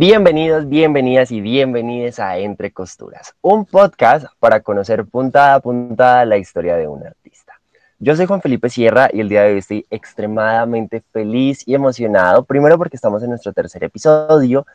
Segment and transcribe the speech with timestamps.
[0.00, 6.38] Bienvenidos, bienvenidas y bienvenidas a Entre Costuras, un podcast para conocer puntada a puntada la
[6.38, 7.60] historia de un artista.
[7.98, 12.46] Yo soy Juan Felipe Sierra y el día de hoy estoy extremadamente feliz y emocionado,
[12.46, 14.66] primero porque estamos en nuestro tercer episodio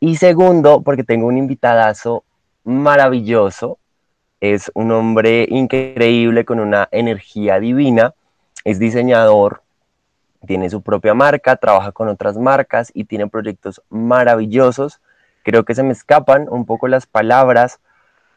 [0.00, 2.24] y segundo porque tengo un invitadazo
[2.64, 3.76] maravilloso,
[4.40, 8.14] es un hombre increíble con una energía divina,
[8.64, 9.61] es diseñador,
[10.46, 15.00] tiene su propia marca, trabaja con otras marcas y tiene proyectos maravillosos.
[15.42, 17.80] Creo que se me escapan un poco las palabras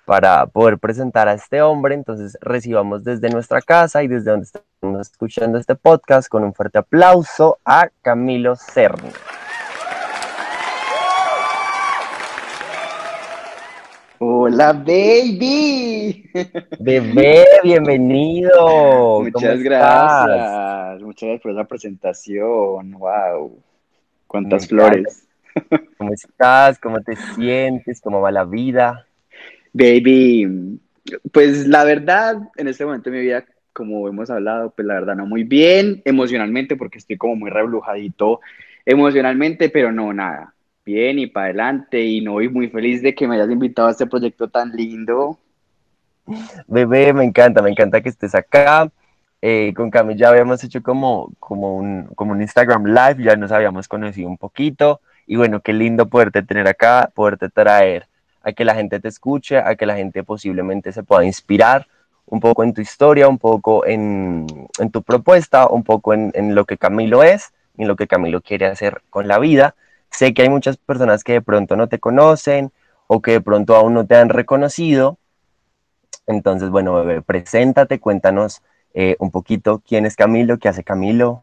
[0.06, 5.02] para poder presentar a este hombre, entonces recibamos desde nuestra casa y desde donde estamos
[5.02, 9.10] escuchando este podcast con un fuerte aplauso a Camilo Cerny.
[14.20, 16.30] Hola, baby.
[16.80, 19.22] Bebé, bienvenido.
[19.24, 21.02] Muchas gracias.
[21.02, 22.92] Muchas gracias por esa presentación.
[22.94, 23.62] Wow.
[24.28, 25.28] Cuántas flores.
[25.98, 26.80] ¿Cómo estás?
[26.80, 28.00] ¿Cómo te sientes?
[28.00, 29.06] ¿Cómo va la vida?
[29.74, 30.80] Baby,
[31.34, 35.16] pues la verdad, en este momento de mi vida, como hemos hablado, pues la verdad
[35.16, 38.40] no muy bien emocionalmente porque estoy como muy reblujadito
[38.86, 40.55] emocionalmente, pero no nada
[40.86, 43.92] bien y para adelante y no voy muy feliz de que me hayas invitado a
[43.92, 45.40] este proyecto tan lindo.
[46.68, 48.90] Bebé, me encanta, me encanta que estés acá.
[49.42, 53.52] Eh, con Cami ya habíamos hecho como, como, un, como un Instagram Live, ya nos
[53.52, 58.08] habíamos conocido un poquito y bueno, qué lindo poderte tener acá, poderte traer
[58.42, 61.88] a que la gente te escuche, a que la gente posiblemente se pueda inspirar
[62.28, 64.48] un poco en tu historia, un poco en,
[64.80, 68.42] en tu propuesta, un poco en, en, lo que Camilo es, en lo que Camilo
[68.42, 69.76] quiere hacer con la vida.
[70.16, 72.72] Sé que hay muchas personas que de pronto no te conocen
[73.08, 75.18] o que de pronto aún no te han reconocido.
[76.26, 78.62] Entonces, bueno, bebé, preséntate, cuéntanos
[78.94, 81.42] eh, un poquito quién es Camilo, qué hace Camilo.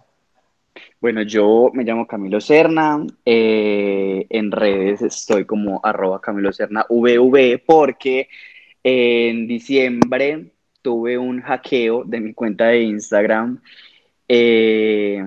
[1.02, 7.62] Bueno, yo me llamo Camilo Serna, eh, en redes estoy como arroba Camilo Serna VV
[7.66, 8.28] porque
[8.82, 10.46] en diciembre
[10.80, 13.60] tuve un hackeo de mi cuenta de Instagram
[14.28, 15.22] eh,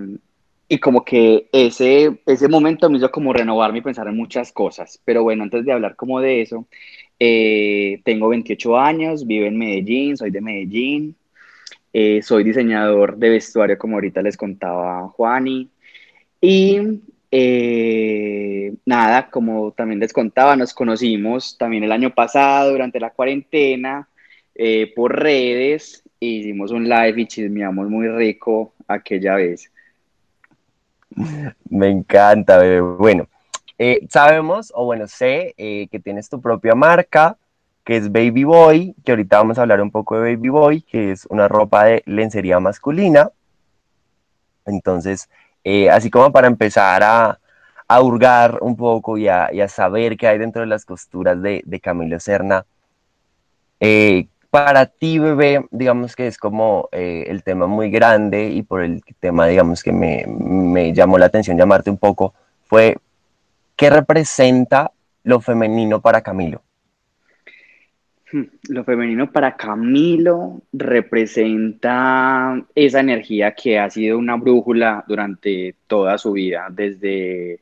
[0.68, 5.00] y como que ese, ese momento me hizo como renovarme y pensar en muchas cosas.
[5.06, 6.68] Pero bueno, antes de hablar como de eso,
[7.20, 11.16] eh, tengo 28 años, vivo en Medellín, soy de Medellín,
[11.94, 15.70] eh, soy diseñador de vestuario, como ahorita les contaba Juani.
[16.42, 16.80] Y
[17.32, 24.08] eh, nada, como también les contaba, nos conocimos también el año pasado durante la cuarentena
[24.96, 29.70] por redes, hicimos un live y chismeamos muy rico aquella vez.
[31.70, 32.82] Me encanta, bebé.
[32.82, 33.28] Bueno,
[33.78, 37.38] eh, sabemos, o bueno, sé eh, que tienes tu propia marca,
[37.84, 41.12] que es Baby Boy, que ahorita vamos a hablar un poco de Baby Boy, que
[41.12, 43.30] es una ropa de lencería masculina.
[44.66, 45.30] Entonces,
[45.64, 47.40] eh, así como para empezar a,
[48.02, 51.80] hurgar un poco y a, a, saber qué hay dentro de las costuras de, de
[51.80, 52.66] Camilo Serna,
[54.56, 59.04] para ti, bebé, digamos que es como eh, el tema muy grande y por el
[59.20, 62.34] tema, digamos, que me, me, llamó la atención llamarte un poco,
[62.64, 62.96] fue
[63.76, 64.94] ¿qué representa
[65.26, 66.62] lo femenino para Camilo?
[68.32, 76.18] Hmm, lo femenino para Camilo representa esa energía que ha sido una brújula durante toda
[76.18, 77.60] su vida, desde,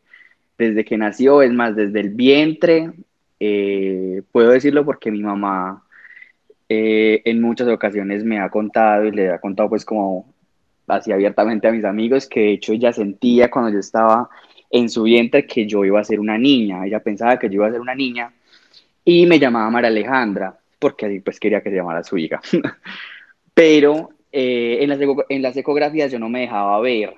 [0.60, 2.92] desde que nació, es más, desde el vientre.
[3.40, 5.84] Eh, puedo decirlo porque mi mamá
[6.74, 10.34] eh, en muchas ocasiones me ha contado y le ha contado pues como
[10.88, 14.30] así abiertamente a mis amigos que de hecho ella sentía cuando yo estaba
[14.72, 17.68] en su vientre que yo iba a ser una niña, ella pensaba que yo iba
[17.68, 18.34] a ser una niña
[19.06, 22.42] y me llamaba María Alejandra porque así pues quería que se llamara su hija.
[23.54, 27.14] Pero eh, en, las, en las ecografías yo no me dejaba ver,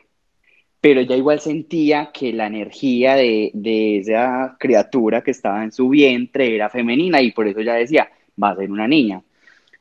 [0.81, 5.89] pero ella igual sentía que la energía de, de esa criatura que estaba en su
[5.89, 8.09] vientre era femenina y por eso ella decía,
[8.41, 9.24] va a ser una niña.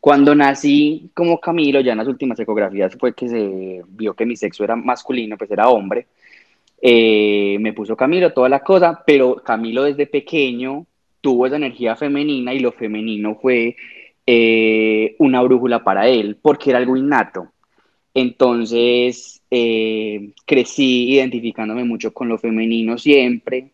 [0.04, 4.36] Cuando nací como Camilo, ya en las últimas ecografías fue que se vio que mi
[4.36, 6.08] sexo era masculino, pues era hombre.
[6.78, 10.84] Eh, me puso Camilo, toda la cosa, pero Camilo desde pequeño
[11.22, 13.76] tuvo esa energía femenina y lo femenino fue
[14.26, 17.48] eh, una brújula para él, porque era algo innato.
[18.12, 23.70] Entonces eh, crecí identificándome mucho con lo femenino siempre.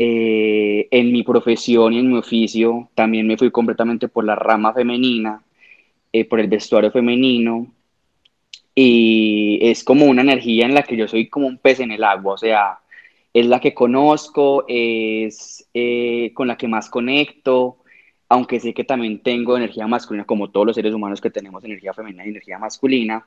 [0.00, 4.72] Eh, en mi profesión y en mi oficio también me fui completamente por la rama
[4.72, 5.42] femenina,
[6.12, 7.66] eh, por el vestuario femenino.
[8.74, 12.04] Y es como una energía en la que yo soy como un pez en el
[12.04, 12.78] agua, o sea,
[13.34, 17.78] es la que conozco, es eh, con la que más conecto,
[18.28, 21.94] aunque sé que también tengo energía masculina, como todos los seres humanos que tenemos energía
[21.94, 23.26] femenina y energía masculina.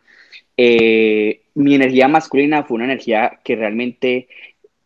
[0.57, 4.27] mi energía masculina fue una energía que realmente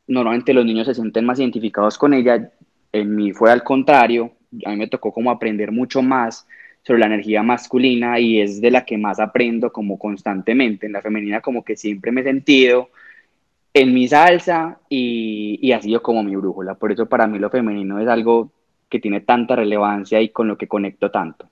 [0.08, 2.52] normalmente los niños se sienten más identificados con ella.
[2.92, 4.32] En mí fue al contrario,
[4.66, 6.48] a mí me tocó como aprender mucho más
[6.84, 10.86] sobre la energía masculina y es de la que más aprendo como constantemente.
[10.86, 12.90] En la femenina como que siempre me he sentido
[13.74, 16.76] en mi salsa y, y ha sido como mi brújula.
[16.76, 18.52] Por eso para mí lo femenino es algo
[18.90, 21.50] que tiene tanta relevancia y con lo que conecto tanto.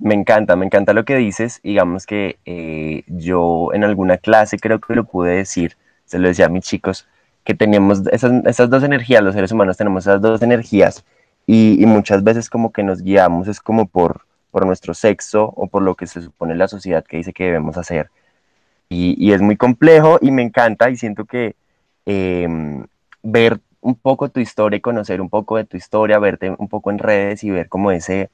[0.00, 1.60] Me encanta, me encanta lo que dices.
[1.62, 6.46] Digamos que eh, yo en alguna clase creo que lo pude decir, se lo decía
[6.46, 7.08] a mis chicos,
[7.48, 11.02] que tenemos esas, esas dos energías, los seres humanos tenemos esas dos energías
[11.46, 15.80] y, muchas veces como que nos guiamos, es como por, por nuestro sexo o por
[15.80, 18.10] lo que se supone la sociedad que dice que debemos hacer.
[18.90, 21.56] Y, es muy complejo y me encanta y siento que
[22.04, 22.46] eh,
[23.22, 26.90] ver un poco tu historia y conocer un poco de tu historia, verte un poco
[26.90, 28.28] en redes y ver como ese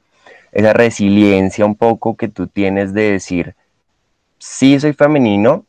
[0.51, 3.55] esa resiliencia un poco que tú tienes de decir,
[4.39, 5.67] sí soy femenino,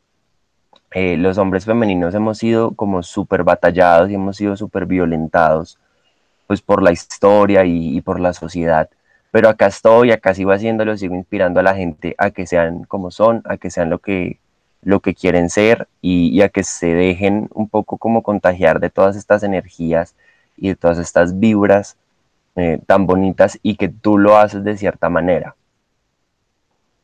[0.96, 5.78] eh, los hombres femeninos hemos sido como súper batallados y hemos sido súper violentados,
[6.48, 8.90] pues por la historia y, por la sociedad,
[9.30, 13.12] pero acá estoy, acá sigo haciéndolo, sigo inspirando a la gente a que sean como
[13.12, 14.40] son, a que sean lo que,
[14.82, 18.90] lo que quieren ser y, y a que se dejen un poco como contagiar de
[18.90, 20.16] todas estas energías
[20.58, 21.98] y de todas estas vibras
[22.56, 25.58] eh, tan bonitas y que tú lo haces de cierta manera.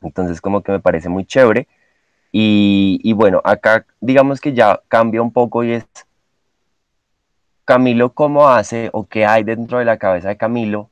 [0.02, 1.68] Entonces como que me parece muy chévere.
[2.32, 5.86] Y, bueno, acá digamos que ya cambia un poco y es
[7.66, 10.90] Camilo cómo hace o qué hay dentro de la cabeza de Camilo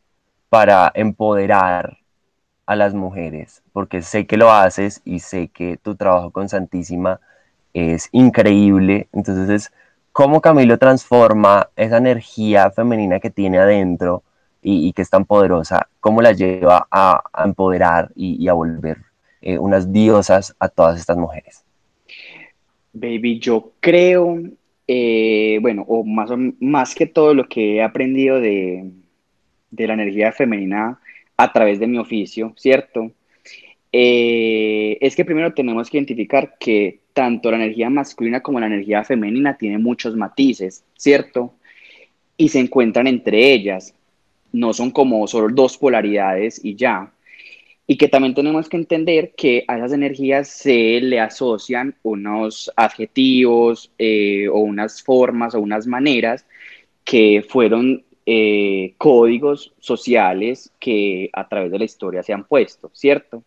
[0.50, 1.98] para empoderar
[2.66, 7.20] a las mujeres, porque sé que lo haces y sé que tu trabajo con Santísima
[7.74, 9.08] es increíble.
[9.14, 9.74] Entonces es
[10.12, 14.24] cómo Camilo transforma esa energía femenina que tiene adentro
[14.62, 19.09] y, que es tan poderosa, cómo la lleva a, empoderar y, a volver
[19.42, 21.64] eh, unas diosas a todas estas mujeres.
[22.94, 24.40] Baby, yo creo,
[24.88, 28.92] eh, bueno, o más, más que todo lo que he aprendido de,
[29.72, 31.00] de la energía femenina
[31.38, 33.12] a través de mi oficio, ¿cierto?
[33.92, 39.04] Eh, es que primero tenemos que identificar que tanto la energía masculina como la energía
[39.04, 41.54] femenina tiene muchos matices, ¿cierto?
[42.38, 43.94] Y se encuentran entre ellas
[44.52, 47.12] no son como solo dos polaridades y ya.
[47.92, 53.92] Y que también tenemos que entender que a esas energías se le asocian unos adjetivos
[53.98, 56.46] eh, o unas formas o unas maneras
[57.04, 63.44] que fueron eh, códigos sociales que a través de la historia se han puesto, ¿cierto?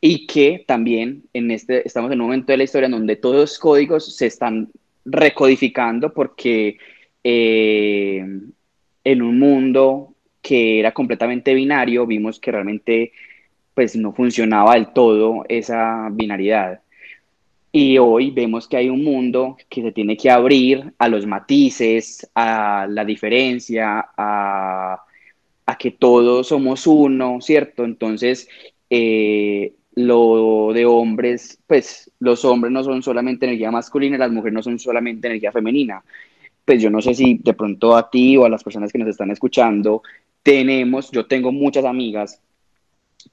[0.00, 3.36] Y que también en este, estamos en un momento de la historia en donde todos
[3.36, 4.70] los códigos se están
[5.04, 6.78] recodificando porque
[7.22, 8.24] eh,
[9.04, 13.12] en un mundo que era completamente binario, vimos que realmente
[13.78, 16.80] pues no funcionaba del todo esa binariedad.
[17.70, 22.28] Y hoy vemos que hay un mundo que se tiene que abrir a los matices,
[22.34, 25.00] a la diferencia, a,
[25.64, 27.84] a que todos somos uno, ¿cierto?
[27.84, 28.48] Entonces,
[28.90, 34.62] eh, lo de hombres, pues los hombres no son solamente energía masculina, las mujeres no
[34.64, 36.02] son solamente energía femenina.
[36.64, 39.10] Pues yo no sé si de pronto a ti o a las personas que nos
[39.10, 40.02] están escuchando
[40.42, 42.40] tenemos, yo tengo muchas amigas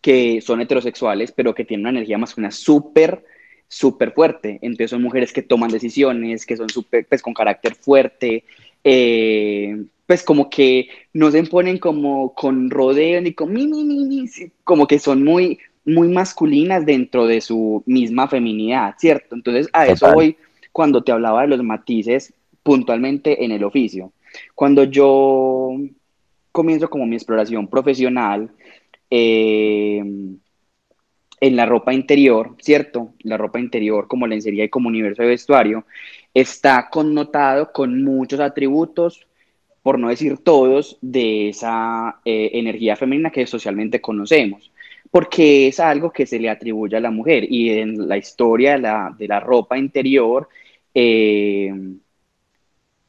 [0.02, 3.24] que son heterosexuales, pero que tienen una energía masculina súper,
[3.68, 4.60] súper fuerte.
[4.62, 8.44] Entonces son mujeres que toman decisiones, que son súper, pues con carácter fuerte,
[8.84, 14.06] eh, pues como que no se ponen como con rodeo ni con mi, mi, mi,
[14.06, 14.30] mi,
[14.64, 19.36] como que son muy, muy masculinas dentro de su misma feminidad, ¿cierto?
[19.36, 20.38] Entonces a eso voy
[20.72, 24.12] cuando te hablaba de los matices puntualmente en el oficio.
[24.54, 25.72] Cuando yo
[26.52, 28.50] comienzo como mi exploración profesional
[29.10, 30.04] eh,
[31.42, 33.14] en la ropa interior, ¿cierto?
[33.22, 35.86] La ropa interior como lencería y como universo de vestuario
[36.34, 39.28] está connotado con muchos atributos,
[39.84, 44.72] por no decir todos, de esa eh, energía femenina que socialmente conocemos,
[45.12, 48.80] porque es algo que se le atribuye a la mujer y en la historia de
[48.80, 50.50] la, de la ropa interior
[50.94, 51.72] eh,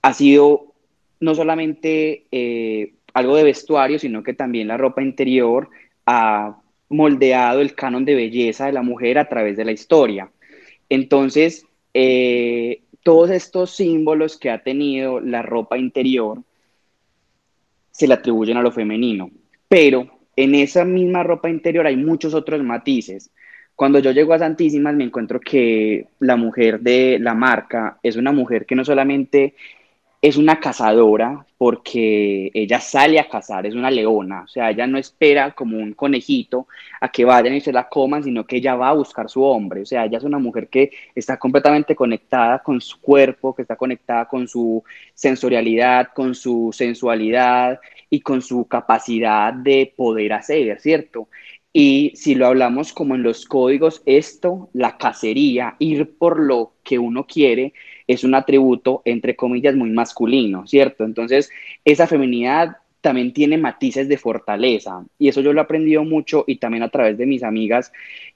[0.02, 0.74] ha sido
[1.20, 5.70] no solamente eh, algo de vestuario, sino que también la ropa interior
[6.06, 6.56] ha
[6.88, 10.30] moldeado el canon de belleza de la mujer a través de la historia.
[10.88, 16.42] Entonces, eh, todos estos símbolos que ha tenido la ropa interior
[17.90, 19.30] se le atribuyen a lo femenino,
[19.68, 23.30] pero en esa misma ropa interior hay muchos otros matices.
[23.74, 28.32] Cuando yo llego a Santísimas me encuentro que la mujer de la marca es una
[28.32, 29.54] mujer que no solamente
[30.28, 34.98] es una cazadora porque ella sale a cazar, es una leona, o sea, ella no
[34.98, 36.66] espera como un conejito
[37.00, 39.82] a que vayan y se la coman, sino que ella va a buscar su hombre,
[39.82, 43.76] o sea, ella es una mujer que está completamente conectada con su cuerpo, que está
[43.76, 44.82] conectada con su
[45.14, 47.78] sensorialidad, con su sensualidad
[48.10, 51.28] y con su capacidad de poder hacer, ¿cierto?
[51.72, 56.98] Y si lo hablamos como en los códigos, esto, la cacería, ir por lo que
[56.98, 57.74] uno quiere,
[58.06, 61.04] es un atributo, entre comillas, muy masculino, ¿cierto?
[61.04, 61.50] Entonces,
[61.84, 66.56] esa feminidad también tiene matices de fortaleza y eso yo lo he aprendido mucho y
[66.56, 67.92] también a través de mis amigas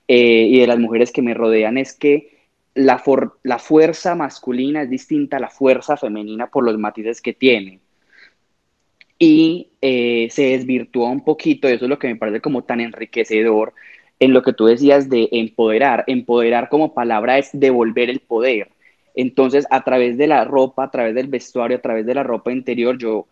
[0.07, 2.39] eh, y de las mujeres que me rodean, es que
[2.75, 2.99] la,
[3.59, 7.81] fuerza masculina es distinta a la fuerza femenina por los matices que tiene
[9.19, 13.75] y eh, se desvirtúa un poquito, eso es lo que me parece como tan enriquecedor
[14.21, 16.05] en lo que tú decías de empoderar.
[16.07, 18.71] Empoderar como palabra es devolver el poder.
[19.15, 22.53] Entonces, a través de la ropa, a través del vestuario, a través de la ropa
[22.53, 23.27] interior, yo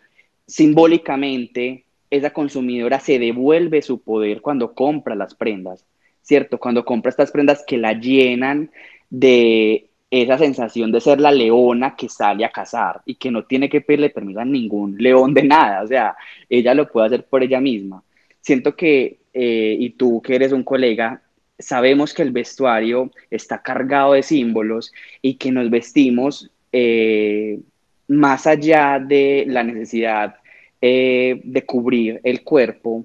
[0.47, 5.85] simbólicamente, esa consumidora se devuelve su poder cuando compra las prendas,
[6.23, 6.59] ¿cierto?
[6.59, 8.71] Cuando compra estas prendas que la llenan
[9.11, 13.69] de esa sensación de ser la leona que sale a cazar y que no tiene
[13.69, 16.17] que pedirle permiso a ningún león de nada, o sea,
[16.49, 18.03] ella lo puede hacer por ella misma.
[18.41, 21.21] Siento que, eh, y tú que eres un colega,
[21.59, 27.59] sabemos que el vestuario está cargado de símbolos y que nos vestimos eh,
[28.07, 30.37] más allá de la necesidad
[30.81, 33.05] eh, de cubrir el cuerpo,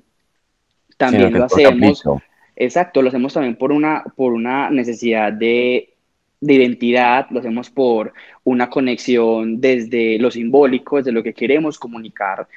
[0.98, 2.04] también lo hacemos.
[2.56, 5.94] Exacto, lo hacemos también por una, por una necesidad de
[6.44, 12.50] de identidad, lo hacemos por una conexión desde lo simbólico, desde lo que queremos comunicar.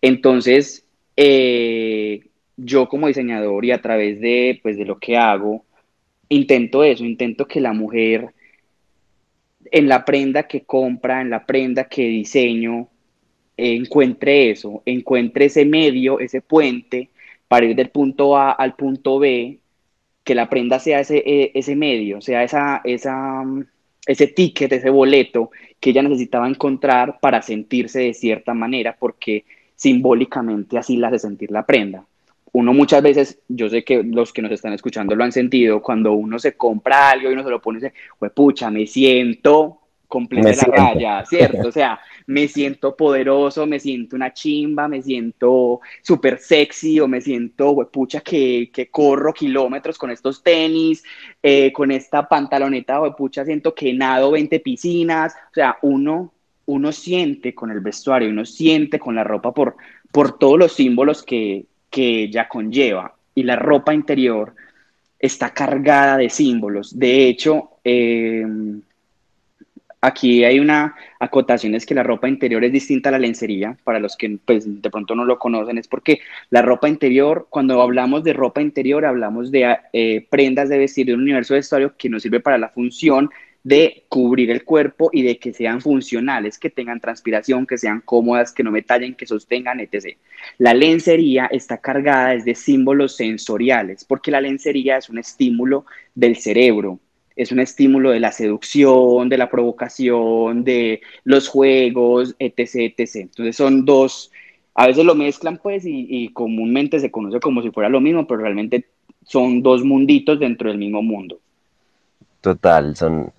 [0.00, 2.24] Entonces, eh,
[2.56, 5.64] yo como diseñador y a través de, pues, de lo que hago,
[6.28, 8.34] intento eso, intento que la mujer
[9.70, 12.88] en la prenda que compra, en la prenda que diseño,
[13.56, 17.10] encuentre eso, encuentre ese medio, ese puente
[17.48, 19.58] para ir del punto A al punto B
[20.24, 23.44] que la prenda sea ese, e, ese medio, sea esa, esa,
[24.06, 29.44] ese ticket, ese boleto que ella necesitaba encontrar para sentirse de cierta manera, porque
[29.76, 32.06] simbólicamente así la hace sentir la prenda.
[32.54, 36.12] Uno muchas veces, yo sé que los que nos están escuchando lo han sentido, cuando
[36.12, 39.80] uno se compra algo y uno se lo pone y dice, pues pucha, me siento
[40.06, 41.66] completa la raya, ¿cierto?
[41.66, 47.20] O sea, me siento poderoso, me siento una chimba, me siento súper sexy o me
[47.20, 51.02] siento, pucha, que, que, corro kilómetros con estos tenis,
[51.42, 55.34] eh, con esta pantaloneta, pucha, siento que nado 20 piscinas.
[55.50, 56.32] O sea, uno,
[56.66, 59.74] uno siente con el vestuario, uno siente con la ropa por,
[60.12, 63.14] por todos los símbolos que, que ya conlleva.
[63.36, 64.54] Y la ropa interior
[65.18, 66.98] está cargada de símbolos.
[66.98, 68.44] De hecho, eh,
[70.04, 73.98] Aquí hay una acotación, es que la ropa interior es distinta a la lencería, para
[73.98, 76.20] los que pues, de pronto no lo conocen, es porque
[76.50, 81.14] la ropa interior, cuando hablamos de ropa interior, hablamos de eh, prendas de vestir de
[81.14, 83.30] un universo de vestuario que nos sirve para la función
[83.64, 88.52] de cubrir el cuerpo y de que sean funcionales, que tengan transpiración, que sean cómodas,
[88.52, 90.18] que no me tallen, que sostengan, etc.
[90.58, 97.00] La lencería está cargada de símbolos sensoriales, porque la lencería es un estímulo del cerebro,
[97.36, 103.16] es un estímulo de la seducción, de la provocación, de los juegos, etc., etc.
[103.16, 104.30] Entonces son dos,
[104.74, 108.42] a veces lo mezclan pues y, comúnmente se conoce como si fuera lo mismo, pero
[108.42, 108.88] realmente
[109.24, 111.40] son dos munditos dentro del mismo mundo.
[112.42, 113.32] Total, son,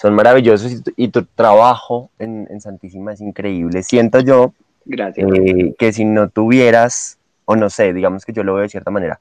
[0.00, 3.82] son maravillosos y tu, trabajo en, Santísima es increíble.
[3.82, 4.54] Siento yo
[4.86, 8.92] eh, que si no tuvieras, o no sé, digamos que yo lo veo de cierta
[8.92, 9.18] manera,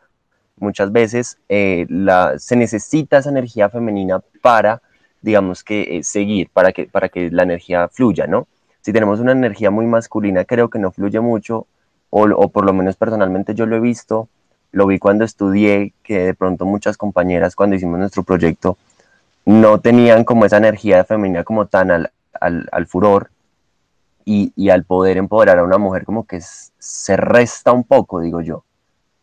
[0.57, 4.84] muchas veces eh, la, se necesita esa energía femenina para,
[5.24, 8.48] digamos que, eh, seguir, para que, para que la energía fluya, ¿no?
[8.81, 11.65] Si tenemos una energía muy masculina, creo que no fluye mucho,
[12.12, 14.29] o, o por lo menos personalmente yo lo he visto,
[14.72, 18.77] lo vi cuando estudié, que de pronto muchas compañeras cuando hicimos nuestro proyecto
[19.48, 22.12] no tenían como esa energía femenina como tan al,
[22.42, 23.30] al, al furor
[24.25, 28.42] y, y, al poder empoderar a una mujer como que se resta un poco, digo
[28.42, 28.66] yo,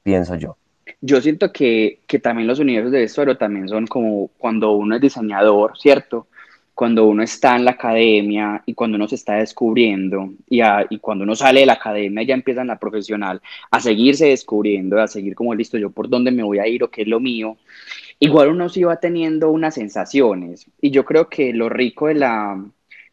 [0.03, 0.57] pienso yo.
[1.03, 5.03] Yo siento que, que también los universos de vestuario también son como cuando uno es
[5.03, 6.29] diseñador, ¿cierto?
[6.75, 11.25] Cuando uno está en la academia y cuando uno se está descubriendo y, y cuando
[11.25, 15.55] uno sale de la academia ya empieza la profesional a seguirse descubriendo, a seguir como
[15.55, 17.59] listo, yo por dónde me voy a ir o qué es lo mío.
[18.19, 22.65] Igual uno sí va teniendo unas sensaciones y yo creo que lo rico de la,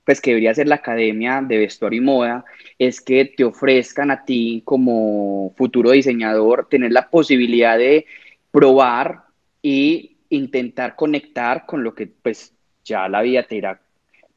[0.06, 2.46] pues que debería ser la Academia de Vestuario y Moda,
[2.80, 8.06] es que te ofrezcan a ti como futuro diseñador tener la posibilidad de
[8.52, 9.24] probar
[9.62, 12.54] y intentar conectar con lo que pues
[12.84, 13.82] ya la vida te irá.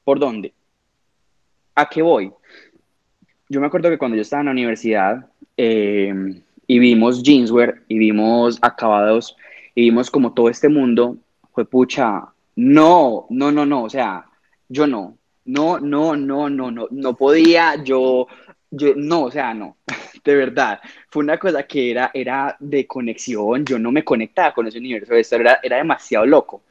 [0.02, 0.52] ¿Por dónde?
[1.74, 2.32] ¿A qué voy?
[3.48, 6.12] yo me acuerdo que cuando yo estaba en la universidad eh,
[6.66, 9.36] y vimos jeanswear y vimos acabados
[9.74, 11.16] y vimos como todo este mundo,
[11.52, 12.22] fue pucha,
[12.56, 14.24] no, no, no, no, o sea,
[14.68, 18.26] yo no, no, no, no, no, no, no podía, yo,
[18.70, 19.76] yo, no, o sea, no,
[20.24, 24.66] de verdad, fue una cosa que era, era de conexión, yo no me conectaba con
[24.66, 26.62] ese universo, esto era, era demasiado loco.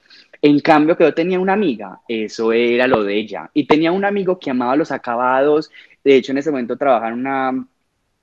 [0.41, 3.49] En cambio, que yo tenía una amiga, eso era lo de ella.
[3.53, 5.71] Y tenía un amigo que amaba los acabados.
[6.03, 7.65] De hecho, en ese momento trabajaba en una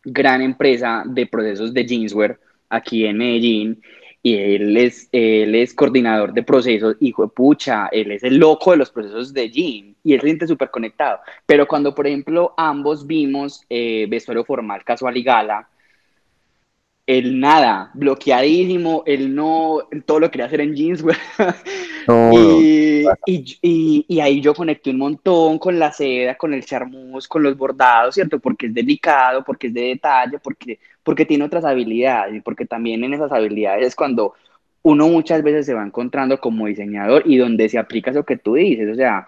[0.04, 3.82] gran empresa de procesos de jeanswear aquí en Medellín.
[4.22, 8.72] Y él es, él es coordinador de procesos, hijo de pucha, él es el loco
[8.72, 11.20] de los procesos de jean y él se siente súper conectado.
[11.46, 15.68] Pero cuando, por ejemplo, ambos vimos eh, vestuario formal, casual y gala,
[17.10, 21.16] él nada, bloqueadísimo, él no, todo lo quería hacer en jeans, güey.
[22.32, 27.42] y, y, y, ahí yo conecté un montón con la seda, con el charmuz, con
[27.42, 28.38] los bordados, ¿cierto?
[28.38, 33.04] Porque es delicado, porque es de detalle, porque, porque tiene otras habilidades y porque también
[33.04, 34.34] en esas habilidades es cuando
[34.82, 38.54] uno muchas veces se va encontrando como diseñador y donde se aplica eso que tú
[38.54, 39.26] dices, o sea,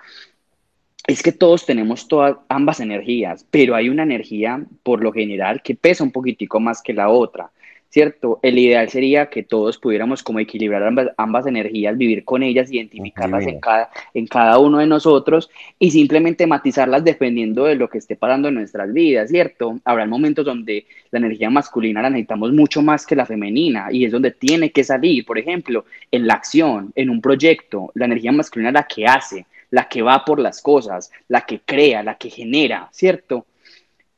[1.07, 5.75] es que todos tenemos todas ambas energías, pero hay una energía por lo general que
[5.75, 7.52] pesa un poquitico más que la otra.
[7.93, 8.41] ¿Cierto?
[8.43, 10.83] El ideal sería que todos pudiéramos como equilibrar
[11.19, 16.47] ambas, energías, vivir con ellas, identificarlas en cada, en cada uno de nosotros y simplemente
[16.47, 19.79] matizarlas dependiendo de lo que esté pasando en nuestras vidas, ¿cierto?
[19.85, 24.13] Habrá momentos donde la energía masculina la necesitamos mucho más que la femenina y es
[24.13, 28.71] donde tiene que salir, por ejemplo, en la acción, en un proyecto, la energía masculina
[28.71, 32.31] es la que hace, la que va por las cosas, la que crea, la que
[32.31, 33.45] genera, ¿cierto?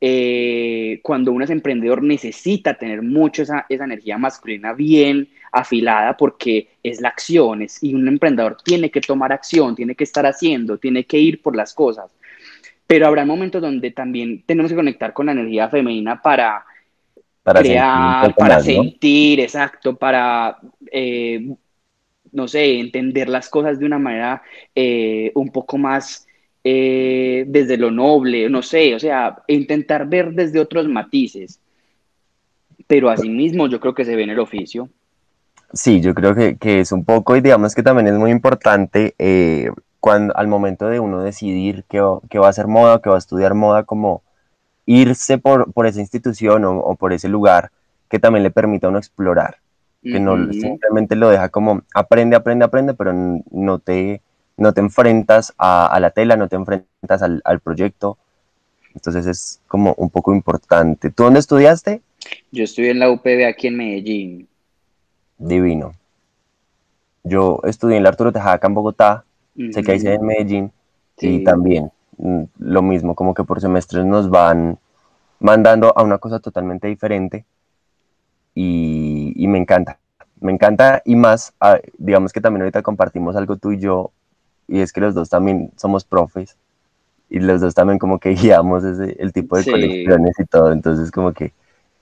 [0.01, 6.67] Eh, cuando uno es emprendedor necesita tener mucho esa, esa, energía masculina bien afilada porque
[6.83, 10.77] es la acción es, y un emprendedor tiene que tomar acción, tiene que estar haciendo,
[10.77, 12.11] tiene que ir por las cosas.
[12.85, 16.65] Pero habrá momentos donde también tenemos que conectar con la energía femenina para,
[17.41, 20.57] para crear, sentir, para sentir, exacto, para,
[20.91, 21.55] eh,
[22.31, 24.43] no sé, entender las cosas de una manera
[24.75, 26.24] eh, un poco más
[26.67, 31.59] eh, desde lo noble, no sé, o sea, intentar ver desde otros matices.
[32.87, 34.89] Pero asimismo yo creo que se ve en el oficio.
[35.73, 39.13] Sí, yo creo que, que es un poco, y digamos que también es muy importante
[39.19, 43.15] eh, cuando, al momento de uno decidir que, que, va a hacer moda, que va
[43.15, 44.23] a estudiar moda, como
[44.87, 47.69] irse por, por esa institución o, o, por ese lugar
[48.09, 49.57] que también le permita a uno explorar,
[50.01, 53.13] que no simplemente lo deja como aprende, aprende, aprende, pero
[53.51, 54.21] no te
[54.57, 58.17] no te enfrentas a, la tela, no te enfrentas al, proyecto.
[58.93, 61.09] Entonces es como un poco importante.
[61.11, 62.01] ¿Tú dónde estudiaste?
[62.51, 64.47] Yo estudié en la UPB aquí en Medellín.
[65.37, 65.93] Divino.
[67.23, 69.25] Yo estudié en la Arturo Tejada acá en Bogotá,
[69.71, 70.71] sé que sede en Medellín,
[71.19, 74.77] y también mm, lo mismo, como que por semestres nos van
[75.39, 77.45] mandando a una cosa totalmente diferente
[78.53, 79.99] y, me encanta,
[80.39, 84.11] me encanta y más, ah, digamos que también ahorita compartimos algo tú y yo
[84.67, 86.57] y es que los dos también somos profes
[87.29, 91.11] y los dos también como que guiamos ese, el tipo de colecciones y todo, entonces
[91.11, 91.53] como que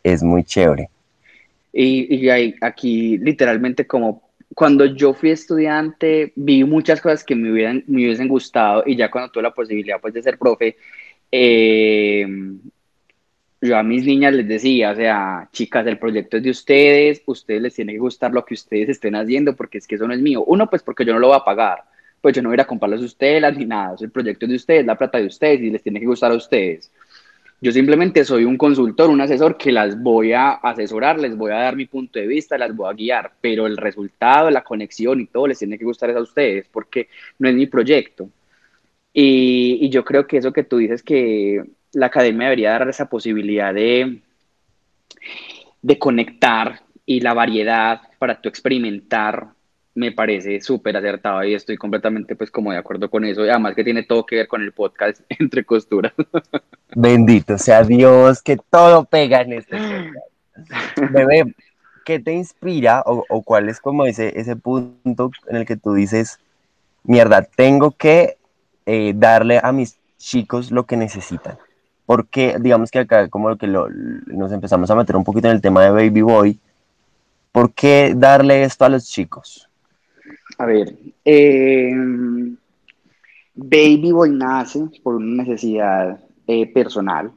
[0.03, 0.89] es muy chévere.
[1.71, 4.21] Y, y hay, aquí literalmente como
[4.53, 9.09] cuando yo fui estudiante vi muchas cosas que me, hubieran, me hubiesen gustado y ya
[9.09, 10.77] cuando tuve la posibilidad pues de ser profe,
[11.31, 12.27] eh,
[13.61, 17.61] yo a mis niñas les decía, o sea, chicas, el proyecto es de ustedes, ustedes
[17.61, 20.19] les tiene que gustar lo que ustedes estén haciendo porque es que eso no es
[20.19, 20.43] mío.
[20.45, 21.85] Uno, pues porque yo no lo voy a pagar
[22.23, 24.49] pues yo no voy a ir a comprarles a ustedes ni nada, el proyecto es
[24.49, 26.89] de ustedes, la plata de ustedes y les tiene que gustar a ustedes.
[27.59, 31.55] Yo simplemente soy un consultor, un asesor que las voy a asesorar, les voy a
[31.55, 35.25] dar mi punto de vista, las voy a guiar, pero el resultado, la conexión y
[35.25, 37.09] todo les tiene que gustar a ustedes porque
[37.39, 38.29] no es mi proyecto.
[39.11, 43.09] Y, y yo creo que eso que tú dices que la academia debería dar esa
[43.09, 44.21] posibilidad de,
[45.81, 49.52] de conectar y la variedad para tú experimentar
[49.95, 53.75] me parece súper acertado y estoy completamente pues como de acuerdo con eso y además
[53.75, 56.13] que tiene todo que ver con el podcast entre costuras.
[56.95, 61.13] Bendito sea Dios, que todo pega en este podcast.
[61.13, 61.55] Bebé,
[62.05, 66.39] ¿qué te inspira o, cuál es como ese, ese punto en el que tú dices,
[67.03, 68.37] mierda, tengo que
[68.85, 71.57] eh, darle a mis chicos lo que necesitan?
[72.05, 75.83] Porque digamos que acá como que nos empezamos a meter un poquito en el tema
[75.83, 76.59] de Baby Boy,
[77.51, 79.69] ¿por qué darle esto a los chicos?
[80.57, 81.93] A ver, eh,
[83.55, 87.31] Baby Boy nace por una necesidad eh, personal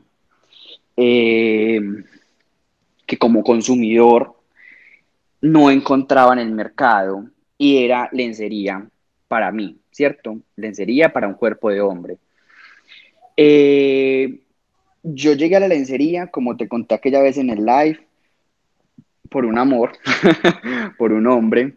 [0.96, 1.80] eh,
[3.06, 4.34] que como consumidor
[5.40, 7.26] no encontraba en el mercado
[7.58, 8.88] y era lencería
[9.28, 10.38] para mí, ¿cierto?
[10.56, 12.18] Lencería para un cuerpo de hombre.
[15.02, 18.00] yo llegué a la lencería, como te conté aquella vez en el live,
[19.28, 19.92] por un amor,
[20.98, 21.76] por un hombre,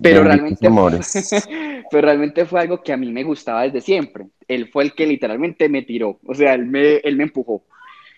[0.00, 0.68] pero realmente,
[1.90, 4.26] pero realmente fue algo que a mí me gustaba desde siempre.
[4.48, 7.64] Él fue el que literalmente me tiró, o sea, él me, él me empujó.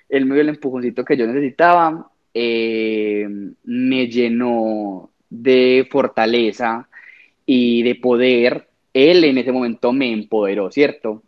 [0.08, 3.26] Él me dio el empujoncito que yo necesitaba, eh,
[3.64, 6.88] me llenó de fortaleza
[7.44, 8.68] y de poder.
[8.94, 11.22] Él en ese momento me empoderó, ¿cierto?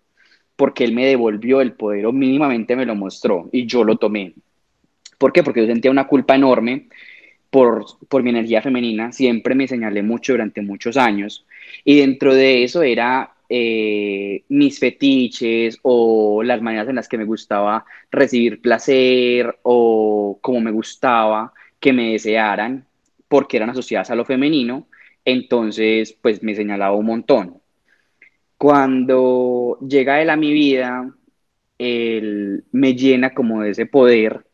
[0.55, 4.35] Porque él me devolvió el poder o mínimamente me lo mostró y yo lo tomé.
[5.19, 5.43] ¿Por qué?
[5.43, 6.89] Porque yo sentía una culpa enorme
[7.51, 11.47] por, por mi energía femenina, siempre me señalé mucho durante muchos años
[11.85, 17.25] y dentro de eso era eh, mis fetiches o las maneras en las que me
[17.25, 22.87] gustaba recibir placer o como me gustaba que me desearan
[23.29, 24.87] porque eran asociadas a lo femenino,
[25.25, 27.61] entonces pues me señalaba un montón.
[28.57, 31.15] Cuando llega él a mi vida,
[31.79, 34.45] él me llena como de ese poder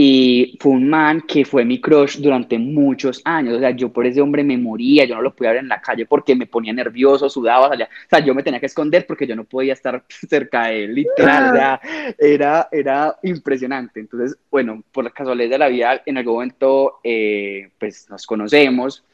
[0.00, 3.56] y fue un man que fue mi crush durante muchos años.
[3.56, 5.80] O sea, yo por ese hombre me moría, yo no lo podía ver en la
[5.80, 9.34] calle porque me ponía nervioso, sudaba, o sea, yo me tenía que esconder porque yo
[9.34, 11.80] no podía estar cerca de él, literal.
[12.16, 13.98] Era, era impresionante.
[13.98, 19.04] Entonces, bueno, por la casualidad de la vida, en algún momento, eh, pues nos conocemos.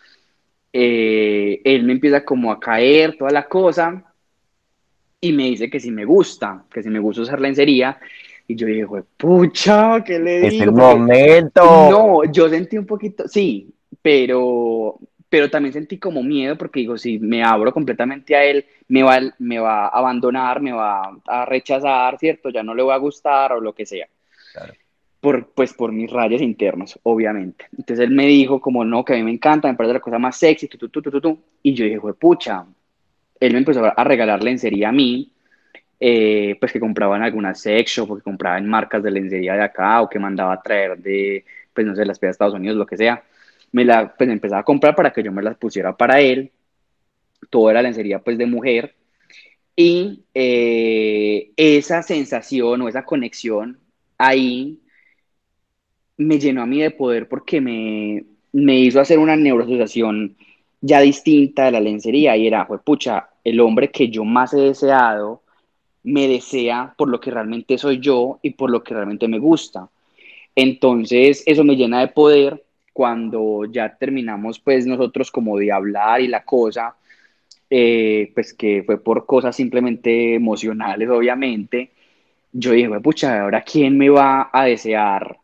[0.71, 4.05] Eh, él me empieza como a caer toda la cosa
[5.19, 7.99] y me dice que si me gusta, que si me gusta usar lencería
[8.47, 10.47] y yo dije, pucha, ¿qué le digo?
[10.49, 11.63] Es el momento.
[11.63, 17.19] No, yo sentí un poquito, sí, pero, pero también sentí como miedo porque digo, si
[17.19, 22.19] me abro completamente a él, me va, me va a abandonar, me va a rechazar,
[22.19, 22.51] ¿cierto?
[22.51, 24.07] Ya no le va a gustar o lo que sea.
[24.53, 24.75] Claro.
[25.21, 27.65] Por, pues por mis rayas internas, obviamente.
[27.79, 30.19] Entonces él me dijo como, no, que a mí me encanta, me parece la cosa
[30.19, 32.67] más sexy, tu, tu, tu, tu, y yo dije, pucha,
[33.41, 35.34] él me empezó a regalar lencería a mí,
[36.01, 40.03] eh, pues que compraban algunas sex shop o que compraban marcas de lencería de acá
[40.03, 42.97] o que mandaba a traer de, pues no sé, las de Estados Unidos, lo que
[42.97, 43.23] sea,
[43.73, 46.53] me la pues empezaba a comprar para que yo me las pusiera para él,
[47.51, 48.95] todo era lencería pues de mujer.
[49.77, 53.81] Y eh, esa sensación o esa conexión
[54.19, 54.81] ahí
[56.17, 60.37] me llenó a mí de poder porque me, me hizo hacer una neuroasociación
[60.81, 62.37] ya distinta de la lencería.
[62.37, 65.43] Y era, pues pucha, el hombre que yo más he deseado
[66.05, 69.89] me desea por lo que realmente soy yo y por lo que realmente me gusta.
[70.55, 72.63] Entonces, eso me llena de poder
[72.93, 76.95] cuando ya terminamos, pues nosotros como de hablar y la cosa,
[77.71, 81.91] eh, pues que fue por cosas simplemente emocionales, obviamente.
[82.53, 85.39] Yo dije, pucha, ahora quién me va a desear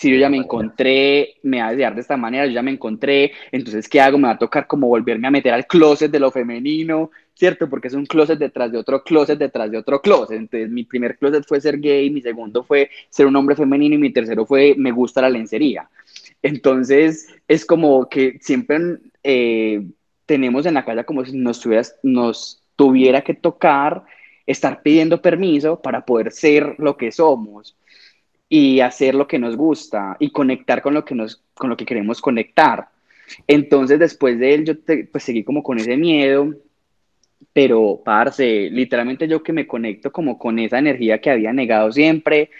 [0.00, 2.70] si yo ya me encontré, me va a desear de esta manera, yo ya me
[2.70, 4.16] encontré, entonces, ¿qué hago?
[4.16, 7.70] Me va a tocar como volverme a meter al closet de lo femenino, ¿cierto?
[7.70, 10.36] Porque es un closet detrás de otro closet, detrás de otro closet.
[10.36, 13.98] Entonces, mi primer closet fue ser gay, mi segundo fue ser un hombre femenino y
[13.98, 15.88] mi tercero fue me gusta la lencería.
[16.42, 19.82] Entonces, es como que siempre eh,
[20.26, 21.66] tenemos en la casa como si nos,
[22.02, 24.04] nos tuviera que tocar
[24.46, 27.74] estar pidiendo permiso para poder ser lo que somos
[28.50, 31.86] y hacer lo que nos gusta y conectar con lo que, nos, con lo que
[31.86, 32.88] queremos conectar.
[33.46, 34.74] Entonces, después de él, yo
[35.10, 36.52] pues seguí como con ese miedo,
[37.52, 42.50] pero, parce, literalmente yo que me conecto como con esa energía que había negado siempre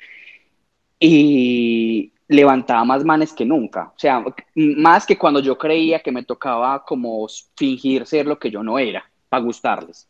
[0.98, 3.92] y levantaba más manes que nunca.
[3.94, 8.50] O sea, más que cuando yo creía que me tocaba como fingir ser lo que
[8.50, 10.08] yo no era, para gustarles.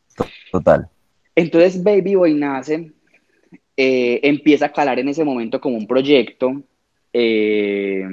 [0.51, 0.89] Total.
[1.35, 2.93] Entonces, Baby Boy nace
[3.77, 6.63] eh, empieza a calar en ese momento como un proyecto
[7.15, 8.05] eh,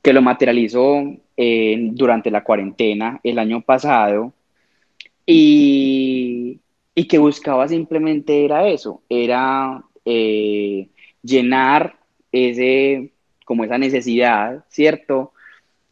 [0.00, 1.02] que lo materializó
[1.36, 4.32] eh, durante la cuarentena el año pasado
[5.26, 6.60] y,
[6.94, 9.82] y, que buscaba simplemente era eso, era
[11.22, 11.96] llenar
[12.32, 13.10] ese,
[13.44, 15.32] como esa necesidad, ¿cierto?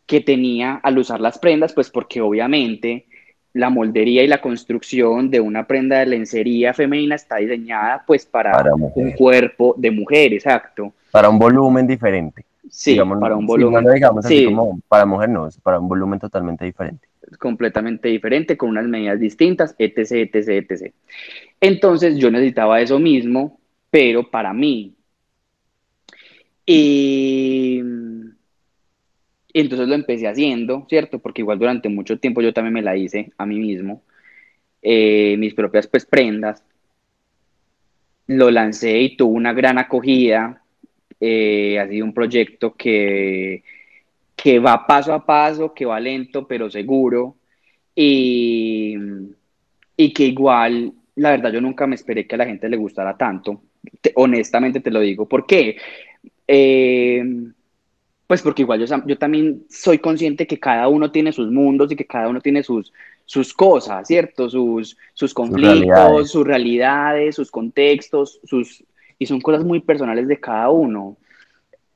[0.07, 3.07] Que tenía al usar las prendas, pues porque obviamente
[3.55, 8.65] la moldería y la construcción de una prenda de lencería femenina está diseñada pues para,
[8.75, 10.93] un cuerpo de mujer, exacto.
[11.13, 12.45] Para un volumen diferente.
[12.69, 13.85] Sí, para un volumen.
[13.95, 17.07] digamos así como para mujer, no, es para un volumen totalmente diferente.
[17.39, 20.95] Completamente diferente, con unas medidas distintas, etc, etc, etc.
[21.61, 24.95] Entonces yo necesitaba eso mismo, pero para mí.
[26.67, 27.83] Y
[29.55, 31.21] entonces lo empecé haciendo, ¿cierto?
[31.21, 34.03] Porque igual durante mucho tiempo yo también me la hice a mí mismo,
[34.83, 36.63] eh, mis propias pues prendas.
[38.27, 40.63] Lo lancé y tuvo una gran acogida.
[41.21, 43.63] Eh, ha sido un proyecto que,
[44.37, 47.37] que va paso a paso, que va lento pero seguro
[47.95, 48.97] y,
[49.97, 53.17] y que igual la verdad yo nunca me esperé que a la gente le gustara
[53.17, 53.63] tanto.
[54.17, 55.29] honestamente te lo digo.
[55.29, 55.77] ¿Por qué?
[56.47, 57.23] Eh,
[58.27, 61.97] pues porque igual yo, yo también soy consciente que cada uno tiene sus mundos y
[61.97, 62.93] que cada uno tiene sus,
[63.25, 64.49] sus cosas, ¿cierto?
[64.49, 67.37] Sus, sus conflictos, sus realidades.
[67.37, 68.83] sus contextos, sus,
[69.19, 71.17] y son cosas muy personales de cada uno.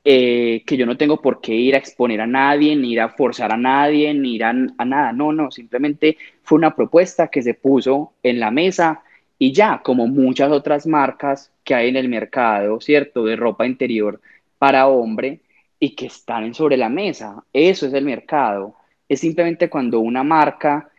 [0.03, 3.09] Eh, que yo no tengo por qué ir a exponer a nadie, ni ir a
[3.09, 5.11] forzar a nadie, ni ir a, a, nada.
[5.11, 9.03] No, no, simplemente fue una propuesta que se puso en la mesa
[9.37, 13.23] y ya, como muchas otras marcas que hay en el mercado, ¿cierto?
[13.23, 14.19] De ropa interior
[14.57, 15.39] para hombre
[15.79, 17.43] y que están sobre la mesa.
[17.53, 18.75] Eso es el mercado.
[19.07, 20.89] Es simplemente cuando una marca,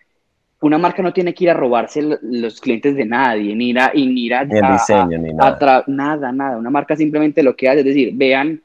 [0.60, 3.92] una marca no tiene que ir a robarse los clientes de nadie, ni ir a,
[3.94, 5.84] ni ir a, ni el diseño, ni nada.
[5.86, 6.56] nada, nada.
[6.56, 8.62] Una marca simplemente lo que hace es decir, vean,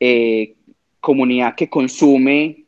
[0.00, 0.54] eh,
[1.00, 2.64] comunidad que consume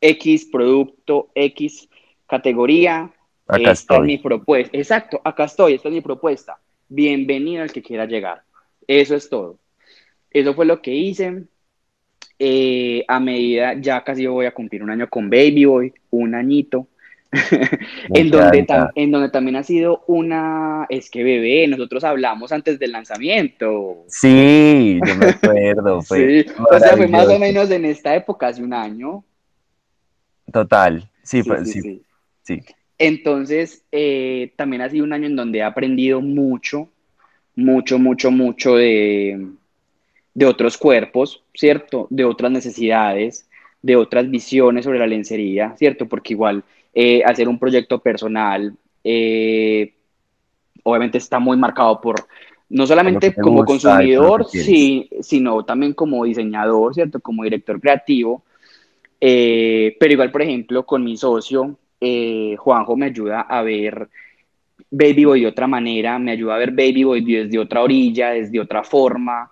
[0.00, 1.88] X producto, X
[2.26, 3.10] categoría.
[3.46, 4.76] Acá esta es mi propuesta.
[4.76, 6.58] Exacto, acá estoy, esta es mi propuesta.
[6.88, 8.42] Bienvenido al que quiera llegar.
[8.86, 9.58] Eso es todo.
[10.30, 11.44] Eso fue lo que hice.
[12.38, 16.88] Eh, a medida, ya casi voy a cumplir un año con Baby Boy, un añito.
[18.14, 22.92] en, donde en donde también ha sido una, es que bebé, nosotros hablamos antes del
[22.92, 24.04] lanzamiento.
[24.08, 26.02] Sí, yo me acuerdo.
[26.02, 29.24] sí, o sea, fue más o menos en esta época, hace un año.
[30.52, 32.02] Total, sí, sí, pues, sí,
[32.42, 32.60] sí,
[32.98, 36.88] Entonces, eh, también ha sido un año en donde he aprendido mucho,
[37.56, 39.48] mucho, mucho, mucho de,
[40.34, 42.06] de otros cuerpos, ¿cierto?
[42.10, 43.48] De otras necesidades,
[43.84, 46.06] de otras visiones sobre la lencería, ¿cierto?
[46.08, 46.64] Porque igual
[46.96, 49.94] eh, hacer un proyecto personal, eh,
[50.84, 52.14] obviamente está muy marcado por,
[52.68, 57.18] no solamente como consumidor, sí, sino también como diseñador, ¿cierto?
[57.18, 58.44] Como director creativo.
[59.20, 61.76] Eh, pero igual, por ejemplo, con mi socio,
[62.58, 64.08] Juanjo me ayuda a ver
[64.90, 68.60] Baby Boy de otra manera, me ayuda a ver Baby Boy desde otra orilla, desde
[68.60, 69.50] otra forma,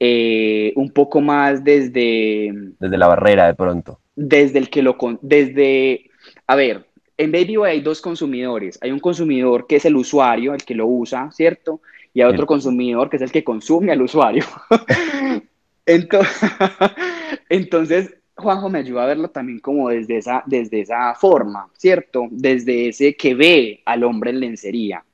[0.00, 2.52] un poco más desde...
[2.80, 4.00] Desde la barrera de pronto.
[4.16, 4.96] Desde el que lo...
[5.20, 6.09] Desde
[6.50, 6.84] a ver,
[7.16, 8.76] en Baby hay dos consumidores.
[8.82, 11.80] Hay un consumidor que es el usuario, el que lo usa, ¿cierto?
[12.12, 14.42] Y hay otro consumidor que es el que consume al usuario.
[15.86, 16.50] entonces,
[17.48, 22.26] entonces, Juanjo me ayuda a verlo también como desde esa, desde esa forma, ¿cierto?
[22.32, 25.04] Desde ese que ve al hombre en lencería,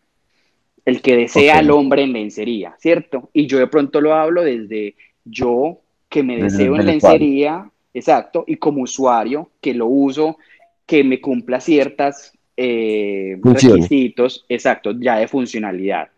[0.86, 3.28] el que desea al hombre en lencería, ¿cierto?
[3.34, 8.56] Y yo de pronto lo hablo desde yo que me deseo en lencería, exacto, y
[8.56, 10.38] como usuario que lo uso
[10.86, 16.08] que me cumpla ciertas eh, requisitos, exacto, ya de funcionalidad.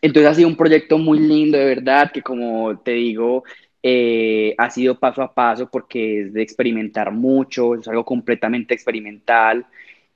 [0.00, 3.44] Entonces ha sido un proyecto muy lindo, de verdad, que como te digo,
[3.82, 9.66] eh, ha sido paso a paso porque es de experimentar mucho, es algo completamente experimental.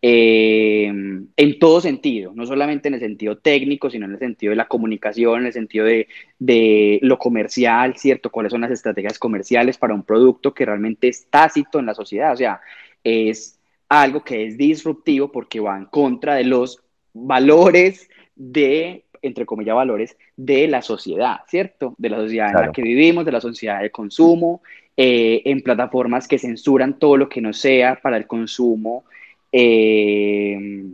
[0.03, 4.57] Eh, en todo sentido, no solamente en el sentido técnico, sino en el sentido de
[4.57, 6.09] la comunicación, en el sentido de,
[6.39, 8.31] de, lo comercial, ¿cierto?
[8.31, 12.33] ¿Cuáles son las estrategias comerciales para un producto que realmente es tácito en la sociedad?
[12.33, 12.61] O sea,
[13.05, 13.59] es
[13.91, 16.83] algo que es disruptivo porque va en contra de los
[17.13, 21.95] valores de, entre comillas, valores de la sociedad, ¿cierto?
[21.99, 24.63] De la sociedad en la que vivimos, de la sociedad de consumo,
[24.97, 29.05] eh, en plataformas que censuran todo lo que no sea para el consumo
[29.53, 30.85] eh,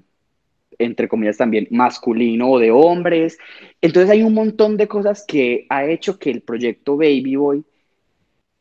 [0.78, 3.38] entre comillas también masculino o de hombres.
[3.80, 7.64] Entonces hay un montón de cosas que ha hecho que el proyecto Baby Boy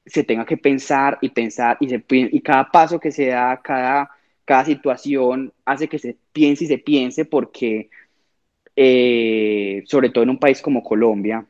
[0.05, 4.10] se tenga que pensar y pensar y, y cada paso que se da, cada,
[4.45, 7.89] cada situación hace que se piense y se piense porque
[8.75, 11.45] eh, sobre todo en un país como Colombia,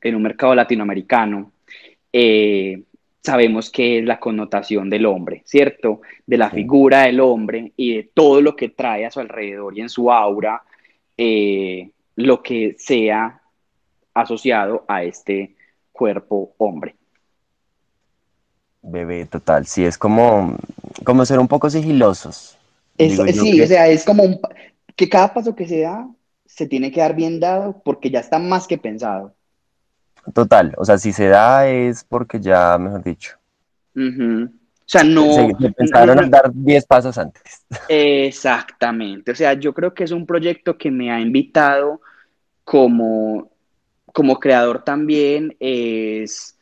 [0.00, 1.52] en un mercado latinoamericano,
[2.12, 2.82] eh,
[3.22, 6.00] sabemos que es la connotación del hombre, ¿cierto?
[6.26, 9.80] De la figura del hombre y de todo lo que trae a su alrededor y
[9.80, 10.62] en su aura,
[11.16, 13.40] eh, lo que sea
[14.12, 15.54] asociado a este
[15.92, 16.96] cuerpo hombre.
[18.82, 20.56] Bebé, total, sí, es como,
[21.04, 22.58] como ser un poco sigilosos.
[22.98, 24.24] sí, o sea, es como
[24.96, 26.08] que cada paso que se da
[26.44, 29.34] se tiene que dar bien dado porque ya está más que pensado.
[30.32, 33.36] Total, o sea, si se da es porque ya, mejor dicho.
[33.96, 34.48] O
[34.86, 35.32] sea, no.
[35.58, 37.64] Se, pensaron dar 10 pasos antes.
[37.88, 39.32] Exactamente.
[39.32, 42.00] O sea, yo creo que es un proyecto que me ha invitado
[42.64, 43.50] como,
[44.06, 46.58] como creador también es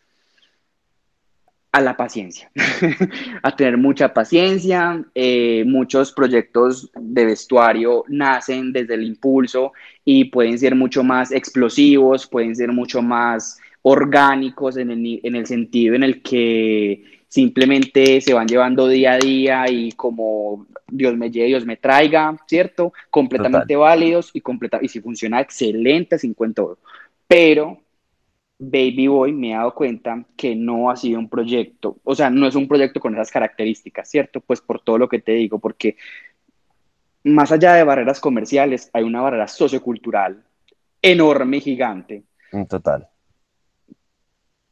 [1.72, 2.50] a la paciencia,
[3.42, 5.04] a tener mucha paciencia.
[5.14, 9.72] Eh, muchos proyectos de vestuario nacen desde el impulso
[10.04, 15.46] y pueden ser mucho más explosivos, pueden ser mucho más orgánicos en el, en el
[15.46, 21.30] sentido en el que simplemente se van llevando día a día y como Dios me
[21.30, 22.92] lleve, Dios me traiga, ¿cierto?
[23.08, 26.78] Completamente válidos y, completa y si funciona excelente, 50 todo.
[27.28, 27.78] Pero
[28.62, 32.46] Baby Boy me he dado cuenta que no ha sido un proyecto, o sea, no
[32.46, 34.40] es un proyecto con esas características, ¿cierto?
[34.42, 35.96] Pues por todo lo que te digo, porque
[37.24, 40.44] más allá de barreras comerciales, hay una barrera sociocultural
[41.00, 42.22] enorme y gigante.
[42.68, 43.08] Total.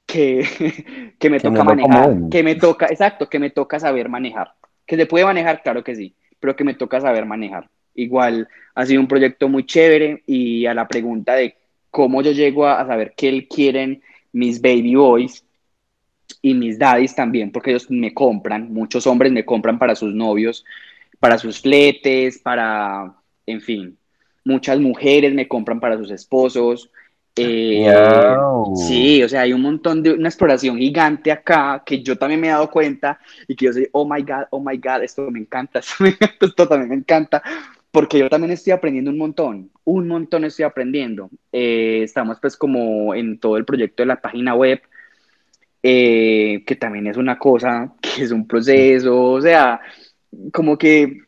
[0.05, 4.53] Que, que me toca manejar, que me toca, exacto, que me toca saber manejar.
[4.85, 7.71] Que se puede manejar, claro que sí, pero que me toca saber manejar.
[7.95, 11.57] Igual ha sido un proyecto muy chévere y a la pregunta de
[11.91, 15.45] cómo yo llego a, saber qué quieren mis baby boys
[16.43, 20.65] y mis daddies también, porque ellos me compran, muchos hombres me compran para sus novios,
[21.19, 23.15] para sus fletes, para,
[23.47, 23.99] en fin,
[24.45, 26.91] muchas mujeres me compran para sus esposos.
[27.41, 27.87] Eh,
[28.75, 32.49] sí, o sea, hay un montón de una exploración gigante acá que yo también me
[32.49, 35.39] he dado cuenta y que yo soy, oh my God, oh my God, esto me
[35.39, 35.79] encanta,
[36.41, 37.41] esto también me encanta,
[37.93, 41.31] porque yo también estoy aprendiendo un montón, un montón estoy aprendiendo.
[41.53, 44.83] Eh, estamos pues como en todo el proyecto de la página web,
[45.83, 49.81] eh, que también es una cosa, que es un proceso, o sea,
[50.53, 51.23] como que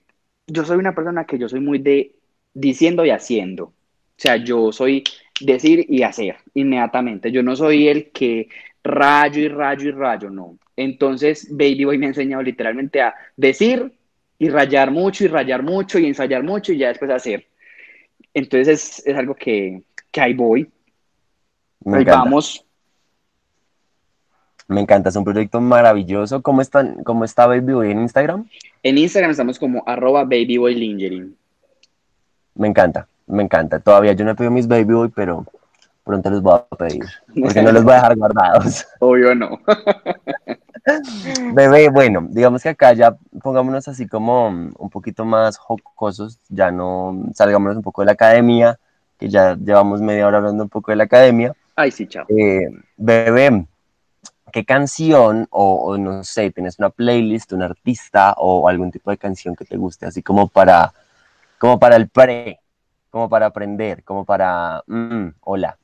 [0.46, 2.16] yo soy una persona que yo soy muy de
[2.55, 3.64] diciendo y haciendo.
[3.66, 3.75] O
[4.23, 5.05] sea, yo soy
[5.40, 7.33] decir y hacer inmediatamente.
[7.33, 8.49] Yo no soy el que
[8.85, 10.59] rayo y rayo y rayo, no.
[10.77, 13.92] Entonces, Baby Boy me ha enseñado literalmente a decir
[14.38, 17.50] y rayar mucho y rayar mucho y ensayar mucho y ya después hacer.
[18.35, 20.71] Entonces es, algo que, que, ahí voy.
[21.87, 22.64] ahí vamos.
[24.71, 26.43] Me encanta, es un proyecto maravilloso.
[26.43, 28.49] ¿Cómo, están, ¿Cómo está Baby Boy en Instagram?
[28.85, 30.59] En Instagram estamos como arroba Baby
[32.55, 33.81] Me encanta, me encanta.
[33.81, 35.45] Todavía yo no he pedido mis Baby Boy, pero
[36.05, 37.05] pronto los voy a pedir.
[37.40, 38.87] Porque no los voy a dejar guardados.
[39.01, 39.59] Obvio no.
[41.55, 47.22] Bebé, bueno, digamos que acá ya pongámonos así como un poquito más jocosos, ya no
[47.35, 48.79] salgámonos un poco de la academia,
[49.18, 51.55] que ya llevamos media hora hablando un poco de la academia.
[51.76, 52.26] Ay, sí, chao.
[52.29, 53.66] Eh, bebé,
[54.53, 59.55] ¿qué canción o, no sé, tienes una playlist, un artista o algún tipo de canción
[59.55, 60.92] que te guste, así como para,
[61.59, 62.61] como para el pre,
[63.11, 65.76] como para aprender, como para, mm, hola?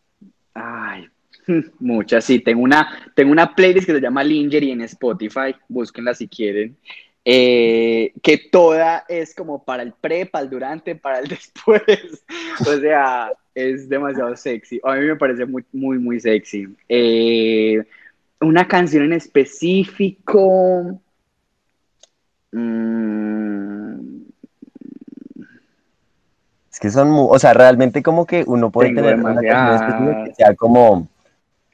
[0.54, 1.08] Ay,
[1.78, 2.40] Muchas, sí.
[2.40, 5.54] Tengo una, tengo una playlist que se llama Lingerie en Spotify.
[5.68, 6.76] Búsquenla si quieren.
[7.24, 12.24] Eh, que toda es como para el pre, para el durante, para el después.
[12.60, 14.80] o sea, es demasiado sexy.
[14.84, 16.68] A mí me parece muy, muy, muy sexy.
[16.88, 17.82] Eh,
[18.40, 21.00] una canción en específico.
[22.52, 24.26] Mm.
[26.70, 30.54] Es que son, o sea, realmente como que uno puede tener una canción que sea
[30.54, 31.08] como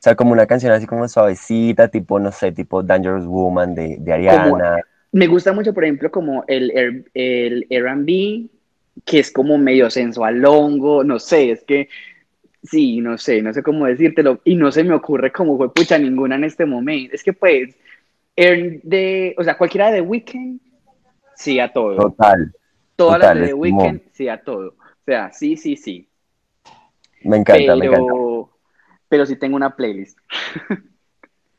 [0.02, 4.12] sea, como una canción así como suavecita, tipo, no sé, tipo Dangerous Woman de, de
[4.12, 4.78] Ariana.
[5.12, 8.48] me gusta mucho, por ejemplo, como el, el, R&B,
[9.04, 11.88] que es como medio sensual longo, no sé, es que,
[12.64, 15.96] sí, no sé, no sé cómo decírtelo, y no se me ocurre como fue pucha
[15.98, 17.14] ninguna en este momento.
[17.14, 17.76] Es que pues,
[18.36, 20.60] de, o sea, cualquiera de Weekend,
[21.36, 21.94] sí a todo.
[21.94, 22.52] Total.
[22.96, 24.70] Todas las de The Weeknd, sí a todo.
[24.70, 26.08] O sea, sí, sí, sí.
[27.22, 28.12] Me encanta, me encanta
[29.12, 30.18] pero sí tengo una playlist.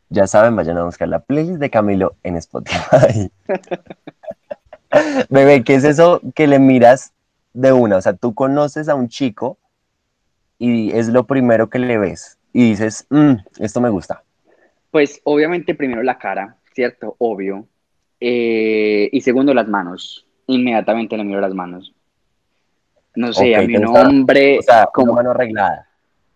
[0.09, 3.31] Ya saben, vayan a buscar la playlist de Camilo en Spotify.
[5.29, 7.13] Bebé, ¿qué es eso que le miras
[7.53, 7.97] de una?
[7.97, 9.59] O sea, tú conoces a un chico
[10.57, 14.23] y es lo primero que le ves y dices, mm, esto me gusta.
[14.89, 17.15] Pues obviamente primero la cara, ¿cierto?
[17.19, 17.67] Obvio.
[18.19, 20.25] Eh, y segundo las manos.
[20.47, 21.93] Inmediatamente le miro las manos.
[23.13, 24.57] No sé, a mi un hombre...
[24.57, 25.92] O sea, como mano arreglada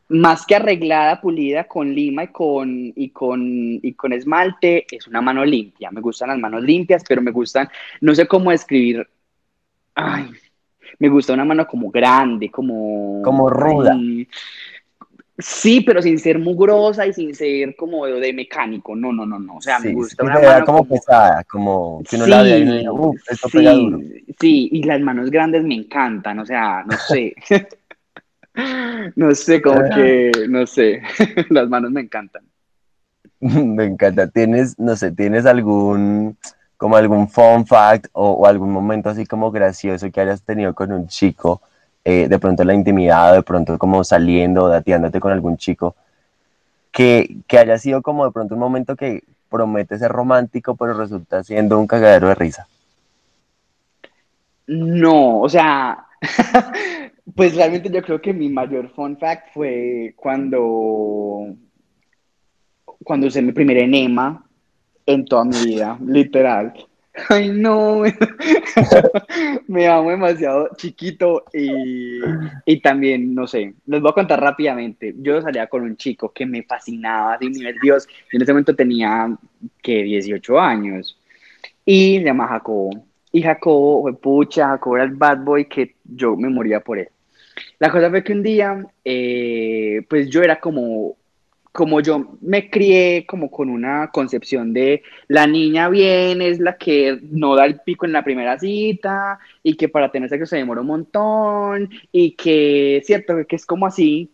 [0.09, 5.21] más que arreglada, pulida con lima y con, y con, y con esmalte, es una
[5.21, 5.91] mano limpia.
[5.91, 7.67] Me gustan las manos limpias, pero me gustan,
[8.01, 9.07] no sé cómo describir.
[9.95, 10.29] Ay,
[10.99, 13.21] me gusta una mano como grande, como.
[13.21, 13.97] Como ruda.
[15.37, 18.95] sí, pero sin ser mugrosa y sin ser como de, mecánico.
[18.95, 19.57] No, no, no, no.
[19.57, 20.65] O sea, me gusta una mano.
[20.65, 22.85] Como, pesada, como que no la ve y
[23.29, 23.99] esto sí, pega duro.
[24.39, 27.35] Sí, y las manos grandes me encantan, o sea, no sé.
[29.15, 29.89] No sé, como ah.
[29.95, 31.01] que, no sé,
[31.49, 32.43] las manos me encantan.
[33.39, 34.27] Me encanta.
[34.27, 36.37] ¿Tienes, no sé, tienes algún,
[36.75, 41.07] como algún fun fact o, algún momento así como gracioso que hayas tenido con un
[41.07, 41.61] chico,
[42.03, 45.95] eh, de pronto en la intimidad, de pronto como saliendo o dateándote con algún chico,
[46.91, 51.43] que, que haya sido como de pronto un momento que promete ser romántico, pero resulta
[51.43, 52.67] siendo un cagadero de risa?
[54.65, 56.07] No, o sea,
[57.35, 61.55] Pues realmente yo creo que mi mayor fun fact fue cuando,
[63.03, 64.45] cuando usé mi primer enema
[65.05, 66.73] en toda mi vida, literal.
[67.29, 68.03] Ay, no,
[69.67, 72.19] me amo demasiado chiquito y,
[72.65, 75.15] y, también, no sé, les voy a contar rápidamente.
[75.17, 77.49] Yo salía con un chico que me fascinaba, así,
[77.81, 78.07] Dios.
[78.07, 79.35] Yo en ese momento tenía,
[79.81, 81.17] que 18 años
[81.85, 82.91] y se llama Jacobo.
[83.31, 87.09] Y Jacobo fue pucha, Jacobo era el bad boy que yo me moría por él.
[87.79, 91.17] La cosa fue que un día, eh, pues yo era como
[91.77, 97.19] como yo me crié como con una concepción de la niña bien es la que
[97.21, 100.81] no da el pico en la primera cita y que para tener sexo se demora
[100.81, 104.31] un montón y que, cierto, que es como así.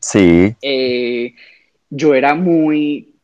[0.00, 0.54] Sí.
[0.62, 1.34] Eh,
[1.90, 3.14] yo era muy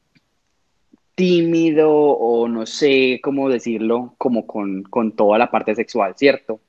[1.14, 4.84] tímido o no sé cómo decirlo, como con,
[5.16, 6.60] toda la parte sexual, ¿cierto?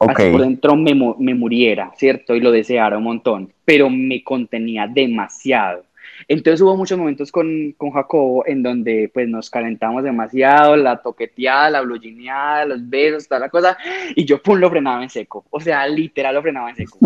[0.00, 2.34] Por dentro me, me muriera, ¿cierto?
[2.34, 5.84] Y lo deseara un montón, pero me contenía demasiado.
[6.26, 11.68] Entonces hubo muchos momentos con, con Jacobo en donde pues nos calentamos demasiado, la toqueteada,
[11.68, 13.76] la blugineada, los besos, toda la cosa,
[14.14, 16.98] y yo pum, lo frenaba en seco, o sea, literal lo frenaba en seco.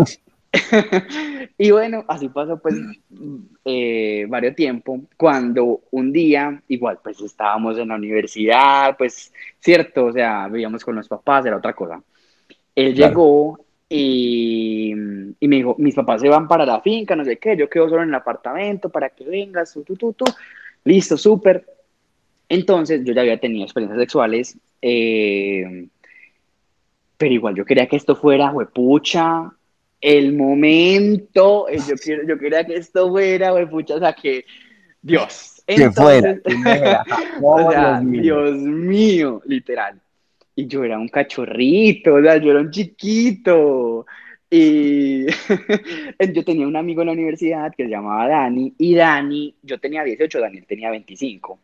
[1.57, 2.75] y bueno, así pasó pues
[3.65, 10.13] eh, varios tiempo, cuando un día, igual pues estábamos en la universidad, pues cierto, o
[10.13, 12.01] sea, vivíamos con los papás, era otra cosa.
[12.75, 13.57] Él llegó
[13.87, 14.91] y,
[15.39, 17.89] y, me dijo, mis papás se van para la finca, no sé qué, yo quedo
[17.89, 20.25] solo en el apartamento para que vengas, tú, tú, tú, tú.
[20.83, 21.65] Listo, súper.
[22.49, 25.87] Entonces yo ya había tenido experiencias sexuales, eh,
[27.17, 29.51] pero igual yo quería que esto fuera, huepucha,
[30.01, 34.45] el momento, eh, yo, quiero, yo quería que esto fuera, huepucha, o sea, que
[35.01, 35.63] Dios.
[35.65, 37.05] Entonces, que fuera.
[37.41, 40.01] o sea, Dios mío, literal
[40.55, 44.05] y yo era un cachorrito, o sea, yo era un chiquito.
[44.49, 45.25] Y
[46.33, 50.03] yo tenía un amigo en la universidad que se llamaba Dani, y Dani, yo tenía
[50.03, 51.59] 18, Daniel tenía 25.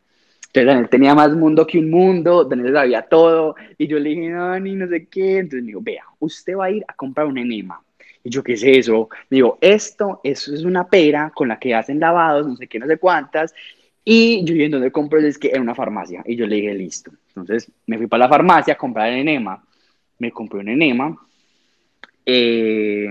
[0.48, 4.32] Entonces Daniel tenía más mundo que un mundo, Daniel sabía todo, y yo le dije,
[4.32, 5.38] Dani, no sé qué.
[5.38, 7.82] Entonces me dijo, vea, usted va a ir a comprar un enema.
[8.24, 9.10] Y yo, ¿qué es eso?
[9.30, 12.78] Me digo, esto, eso es una pera con la que hacen lavados, no sé qué,
[12.78, 13.54] no sé cuántas,
[14.14, 15.20] y yo, ¿y en dónde compro?
[15.20, 16.22] Es que en una farmacia.
[16.26, 17.12] Y yo le dije, listo.
[17.30, 19.64] Entonces me fui para la farmacia a comprar el enema.
[20.20, 21.18] Me compré un enema.
[22.26, 23.07] Eh,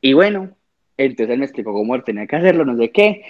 [0.00, 0.50] y bueno,
[0.96, 3.22] entonces él me explicó cómo tenía que hacerlo, no sé qué.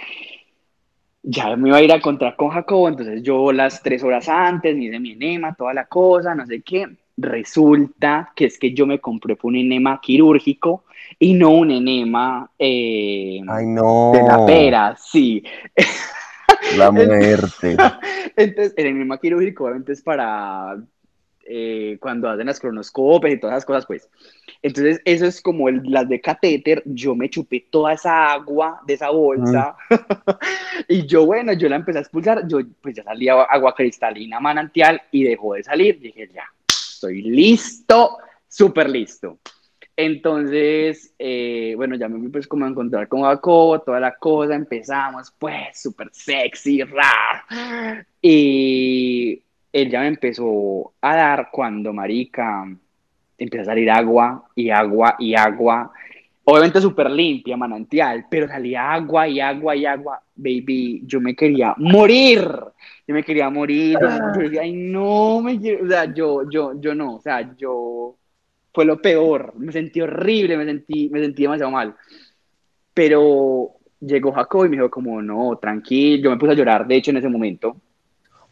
[1.21, 4.75] Ya me iba a ir a encontrar con Jacobo, entonces yo las tres horas antes
[4.75, 6.87] me hice mi enema, toda la cosa, no sé qué.
[7.15, 10.85] Resulta que es que yo me compré un enema quirúrgico
[11.19, 14.13] y no un enema eh, Ay, no.
[14.15, 15.43] de la pera, sí.
[16.77, 17.77] La muerte.
[18.35, 20.77] Entonces, el enema quirúrgico obviamente es para
[21.51, 24.07] eh, cuando hacen las cronoscopias y todas esas cosas, pues.
[24.61, 26.83] Entonces, eso es como el, las de catéter.
[26.85, 29.75] Yo me chupé toda esa agua de esa bolsa.
[30.87, 32.47] y yo, bueno, yo la empecé a expulsar.
[32.47, 35.99] Yo, pues ya salía agua cristalina manantial y dejó de salir.
[35.99, 38.17] Dije, ya, estoy listo,
[38.47, 39.39] súper listo.
[40.01, 44.55] Entonces, eh, bueno, ya me fui pues como a encontrar con Jacobo, toda la cosa,
[44.55, 47.97] empezamos pues súper sexy, ra.
[48.21, 49.41] Y
[49.73, 52.65] él ya me empezó a dar cuando, marica,
[53.37, 55.91] empezó a salir agua y agua y agua.
[56.45, 60.23] Obviamente súper limpia, manantial, pero salía agua y agua y agua.
[60.33, 62.39] Baby, yo me quería morir.
[63.05, 63.97] Yo me quería morir.
[63.99, 68.15] Yo decía, ay, no, me quiero, o sea, yo, yo, yo no, o sea, yo
[68.79, 69.53] fue lo peor.
[69.57, 71.93] Me sentí horrible, me sentí, me sentí demasiado mal.
[72.93, 76.23] Pero llegó Jacob y me dijo como, no, tranquilo.
[76.23, 77.75] Yo me puse a llorar, de hecho, en ese momento.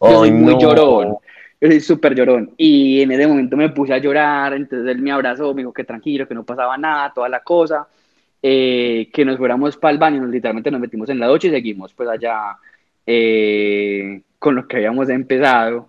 [0.02, 1.16] Yo soy muy llorón.
[1.62, 2.52] Yo soy súper llorón.
[2.58, 4.54] Y en ese momento me puse a llorar.
[4.54, 7.88] Entonces él me abrazó, me dijo que tranquilo, que no pasaba nada, toda la cosa.
[8.44, 10.20] Eh, que nos fuéramos para el baño.
[10.20, 12.58] Nos, literalmente nos metimos en la noche y seguimos pues allá
[13.06, 15.88] eh, con lo que habíamos empezado.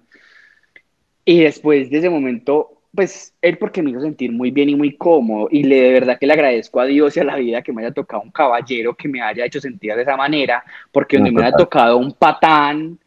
[1.24, 4.96] Y después de ese momento pues él porque me hizo sentir muy bien y muy
[4.96, 7.72] cómodo y le de verdad que le agradezco a Dios y a la vida que
[7.72, 11.30] me haya tocado un caballero que me haya hecho sentir de esa manera, porque donde
[11.30, 12.99] me haya tocado un patán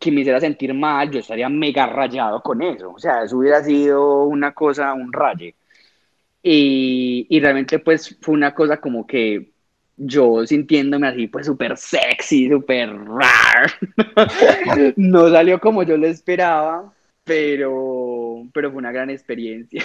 [0.00, 3.62] que me hiciera sentir mal, yo estaría mega rayado con eso, o sea, eso hubiera
[3.62, 5.54] sido una cosa, un raye.
[6.42, 9.52] Y, y realmente pues fue una cosa como que
[9.96, 13.70] yo sintiéndome así pues súper sexy, súper rar,
[14.96, 16.92] no salió como yo lo esperaba,
[17.24, 19.82] pero, pero fue una gran experiencia.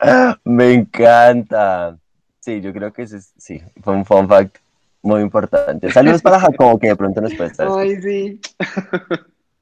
[0.44, 1.98] Me encanta.
[2.40, 4.58] Sí, yo creo que ese sí, fue un fun fact
[5.02, 5.90] muy importante.
[5.90, 7.68] Saludos para Jacobo, que de pronto nos puede estar.
[7.70, 8.40] Ay, sí.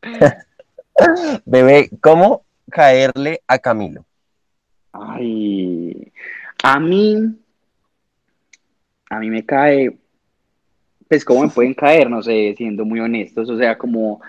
[1.45, 4.05] Bebé, ¿cómo caerle a Camilo?
[4.93, 6.13] Ay,
[6.63, 7.37] a mí,
[9.11, 9.99] a mí me cae,
[11.09, 14.23] pues cómo me pueden caer, no sé, siendo muy honestos, o sea, como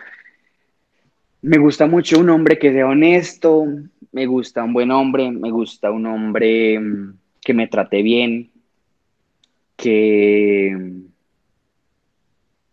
[1.42, 3.66] Me gusta mucho un hombre que sea honesto,
[4.12, 8.52] me gusta un buen hombre, me gusta un hombre mm, que me trate bien,
[9.76, 10.76] que,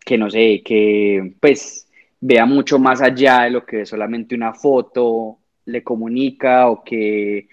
[0.03, 1.87] que no sé, que pues
[2.19, 7.47] vea mucho más allá de lo que solamente una foto le comunica o que,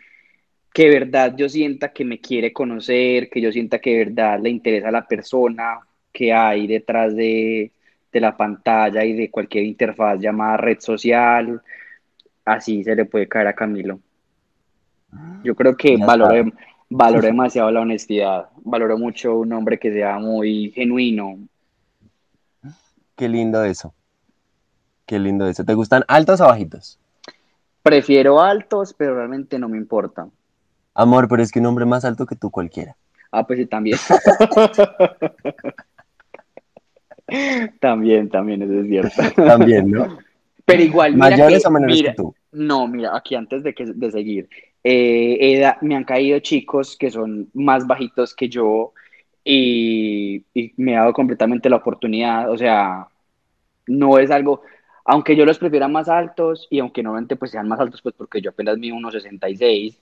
[0.72, 4.40] que de verdad yo sienta que me quiere conocer, que yo sienta que de verdad
[4.40, 5.80] le interesa a la persona
[6.12, 7.72] que hay detrás de,
[8.12, 11.62] de la pantalla y de cualquier interfaz llamada red social.
[12.44, 14.00] Así se le puede caer a Camilo.
[15.42, 16.16] Yo creo que está.
[16.88, 21.38] valoro demasiado la honestidad, valoro mucho un hombre que sea muy genuino.
[23.16, 23.94] Qué lindo eso.
[25.06, 25.64] Qué lindo eso.
[25.64, 26.98] ¿Te gustan altos o bajitos?
[27.82, 30.28] Prefiero altos, pero realmente no me importa.
[30.94, 32.96] Amor, pero es que un hombre más alto que tú cualquiera.
[33.30, 33.98] Ah, pues sí, también.
[37.80, 39.42] También, también, eso es cierto.
[39.44, 40.18] También, ¿no?
[40.64, 42.34] Pero igual, mira Mayores que, o menores mira, que tú.
[42.52, 44.48] no, mira, aquí antes de, que, de seguir,
[44.84, 48.92] eh, me han caído chicos que son más bajitos que yo
[49.44, 53.08] y, y me he dado completamente la oportunidad, o sea,
[53.86, 54.62] no es algo,
[55.04, 58.40] aunque yo los prefiera más altos y aunque normalmente pues sean más altos, pues porque
[58.40, 60.00] yo apenas mido unos 66,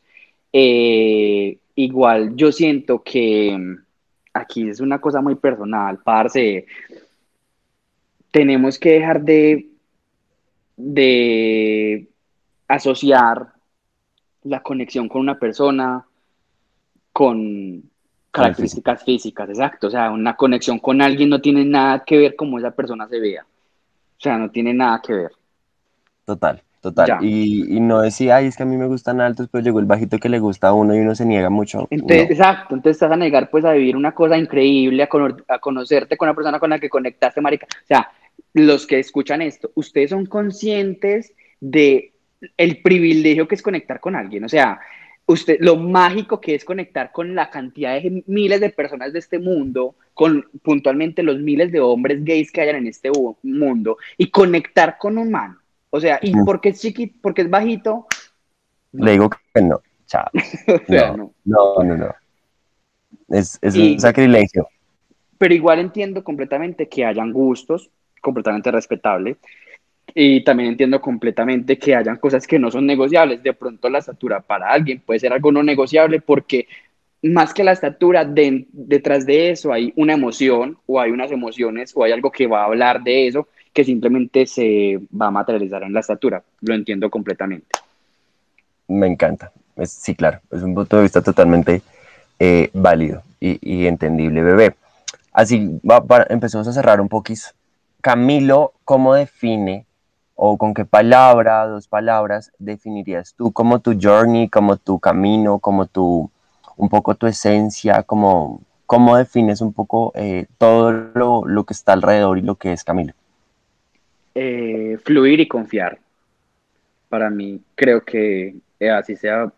[0.52, 3.76] eh, igual yo siento que mm,
[4.34, 6.66] aquí es una cosa muy personal, parce,
[8.30, 9.68] tenemos que dejar de,
[10.76, 12.08] de
[12.68, 13.52] asociar
[14.44, 16.06] la conexión con una persona
[17.12, 17.82] con
[18.34, 19.88] Con características físicas, exacto.
[19.88, 23.20] O sea, una conexión con alguien no tiene nada que ver cómo esa persona se
[23.20, 23.42] vea.
[23.44, 25.32] O sea, no tiene nada que ver.
[26.24, 27.16] Total, total.
[27.18, 29.86] Y, y no decía, ay, es que a mí me gustan altos, pero llegó el
[29.86, 31.88] bajito que le gusta a uno y uno se niega mucho.
[31.90, 35.36] Entonces, No, exacto, entonces estás a negar pues a vivir una cosa increíble, a, cono-
[35.48, 37.66] a conocerte con una persona con la que conectaste, marica.
[37.66, 38.10] O sea,
[38.54, 42.12] los que escuchan esto, ustedes son conscientes de
[42.56, 44.44] el privilegio que es conectar con alguien.
[44.44, 44.80] O sea,
[45.26, 49.38] usted, lo mágico que es conectar con la cantidad de miles de personas de este
[49.38, 53.10] mundo, con puntualmente los miles de hombres gays que hayan en este
[53.42, 55.56] mundo, y conectar con un man.
[55.90, 56.44] O sea, y Mm.
[56.44, 58.06] porque es chiquito, porque es bajito,
[58.92, 60.24] le digo que no, chao.
[60.82, 61.32] o sea, no.
[61.44, 62.14] No, no, no, no.
[63.28, 64.68] Es, es Y- un sacrilegio.
[65.38, 67.90] pero igual entiendo completamente que hayan gustos,
[68.20, 69.36] completamente respetable,
[70.14, 73.42] y también entiendo completamente que hayan cosas que no son negociables.
[73.42, 76.66] De pronto la estatura para alguien puede ser algo no negociable porque
[77.22, 81.92] más que la estatura, de- detrás de eso hay una emoción o hay unas emociones
[81.94, 85.82] o hay algo que va a hablar de eso que simplemente se va a materializar
[85.82, 86.42] en la estatura.
[86.62, 87.68] Lo entiendo completamente.
[88.88, 89.52] Me encanta.
[89.84, 91.82] Sí, claro, es un punto de vista totalmente
[92.38, 94.74] eh, válido y, entendible, bebé.
[95.32, 95.80] Así,
[96.28, 97.42] empezamos a cerrar un poquito.
[98.00, 99.86] Camilo, ¿cómo define
[100.42, 105.84] o con qué palabra, dos palabras, definirías tú como tu journey, como tu camino, como
[105.84, 106.30] tu,
[106.78, 111.92] un poco tu esencia, como, cómo defines un poco eh, todo lo, lo que está
[111.92, 113.12] alrededor y lo que es Camilo?
[114.34, 115.98] Eh, fluir y confiar.
[117.10, 119.52] Para mí, creo que eh, así se ha,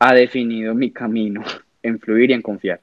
[0.00, 1.44] ha definido mi camino,
[1.82, 2.80] en fluir y en confiar.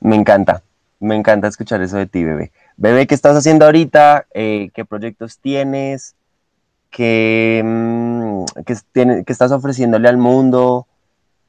[0.00, 0.62] Me encanta,
[1.00, 2.52] me encanta escuchar eso de ti, bebé.
[2.76, 4.26] Bebé, ¿qué estás haciendo ahorita?
[4.34, 6.14] Eh, ¿Qué proyectos tienes?
[6.90, 10.86] ¿Qué, mm, qué, tiene- qué estás ofreciéndole al mundo?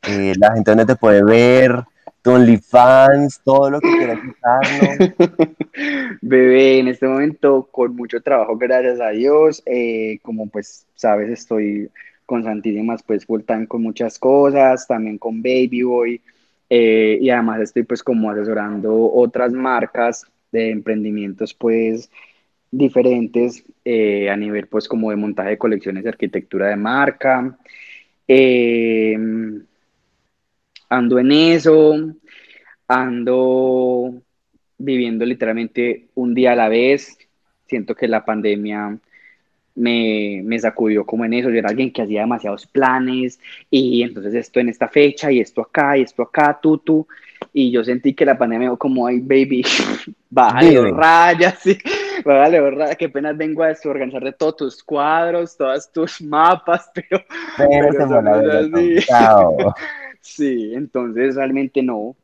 [0.04, 1.84] Eh, la gente donde te puede ver,
[2.22, 4.98] tu OnlyFans, todo lo que quieras contarnos.
[6.22, 9.62] Bebé, en este momento con mucho trabajo, gracias a Dios.
[9.66, 11.90] Eh, como pues sabes, estoy
[12.26, 16.22] con Santísimas pues full con muchas cosas, también con Baby Boy.
[16.70, 20.26] eh, y además estoy pues como asesorando otras marcas
[20.58, 22.10] de emprendimientos pues
[22.72, 27.58] diferentes eh, a nivel pues como de montaje de colecciones de arquitectura de marca.
[28.28, 29.18] Eh,
[30.90, 31.96] ando en eso,
[32.88, 34.22] ando
[34.78, 37.18] viviendo literalmente un día a la vez.
[37.68, 39.00] Siento que la pandemia
[39.78, 41.50] me, me sacudió como en eso.
[41.50, 45.62] Yo era alguien que hacía demasiados planes y entonces esto en esta fecha y esto
[45.62, 47.08] acá y esto acá, tú, tú.
[47.54, 49.64] Y yo sentí que la pandemia me como, ay, baby,
[50.30, 51.78] bájale rayas, sí,
[52.26, 57.24] bájale rayas, que apenas vengo a desorganizarte todos tus cuadros, todos tus mapas, pero,
[57.58, 58.96] Pero así.
[59.06, 59.74] Chao.
[60.20, 62.16] Sí, entonces realmente no.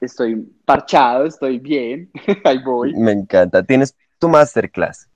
[0.00, 2.08] Estoy parchado, estoy bien,
[2.44, 2.94] ahí voy.
[2.94, 3.62] Me encanta.
[3.62, 5.10] Tienes tu masterclass.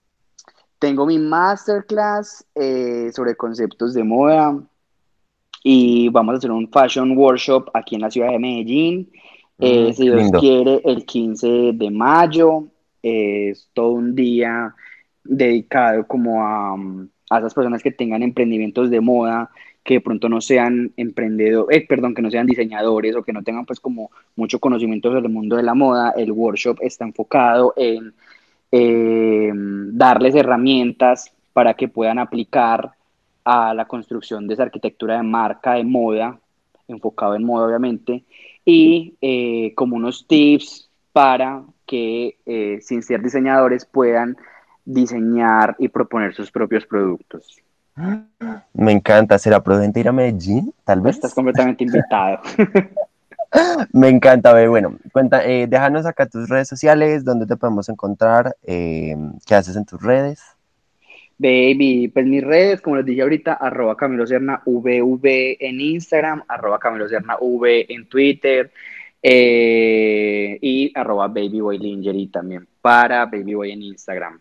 [0.84, 4.54] Tengo mi masterclass eh, sobre conceptos de moda
[5.62, 9.10] y vamos a hacer un fashion workshop aquí en la ciudad de Medellín.
[9.58, 10.38] Eh, Mm, si Dios lindo.
[10.40, 12.64] quiere, el 15 de mayo.
[13.02, 14.74] Eh, es todo un día
[15.24, 16.74] dedicado como a,
[17.30, 19.50] a esas personas que tengan emprendimientos de moda,
[19.82, 23.42] que de pronto no sean emprendedores, eh, perdón, que no sean diseñadores o que no
[23.42, 27.72] tengan pues como mucho conocimiento sobre el mundo de la moda, el workshop está enfocado
[27.78, 28.12] en
[28.76, 32.90] eh, darles herramientas para que puedan aplicar
[33.44, 36.40] a la construcción de esa arquitectura de marca de moda,
[36.88, 38.24] enfocado en moda obviamente,
[38.64, 44.36] y eh, como unos tips para que eh, sin ser diseñadores puedan
[44.84, 47.56] diseñar y proponer sus propios productos.
[48.72, 49.38] Me encanta.
[49.38, 50.74] ¿Será prudente ir a Medellín?
[50.82, 51.14] Tal vez.
[51.14, 52.40] Estás completamente invitado.
[53.92, 54.68] Me encanta, bebé.
[54.68, 59.76] Bueno, cuenta, eh, déjanos acá tus redes sociales, dónde te podemos encontrar, eh, qué haces
[59.76, 60.40] en tus redes.
[61.36, 66.78] Baby, pues mis redes, como les dije ahorita, arroba Camilo Serna VV en Instagram, arroba
[66.78, 68.70] Camilo Serna V en Twitter
[69.20, 74.40] eh, y arroba Baby Boy Lingerie también para Baby Boy en Instagram.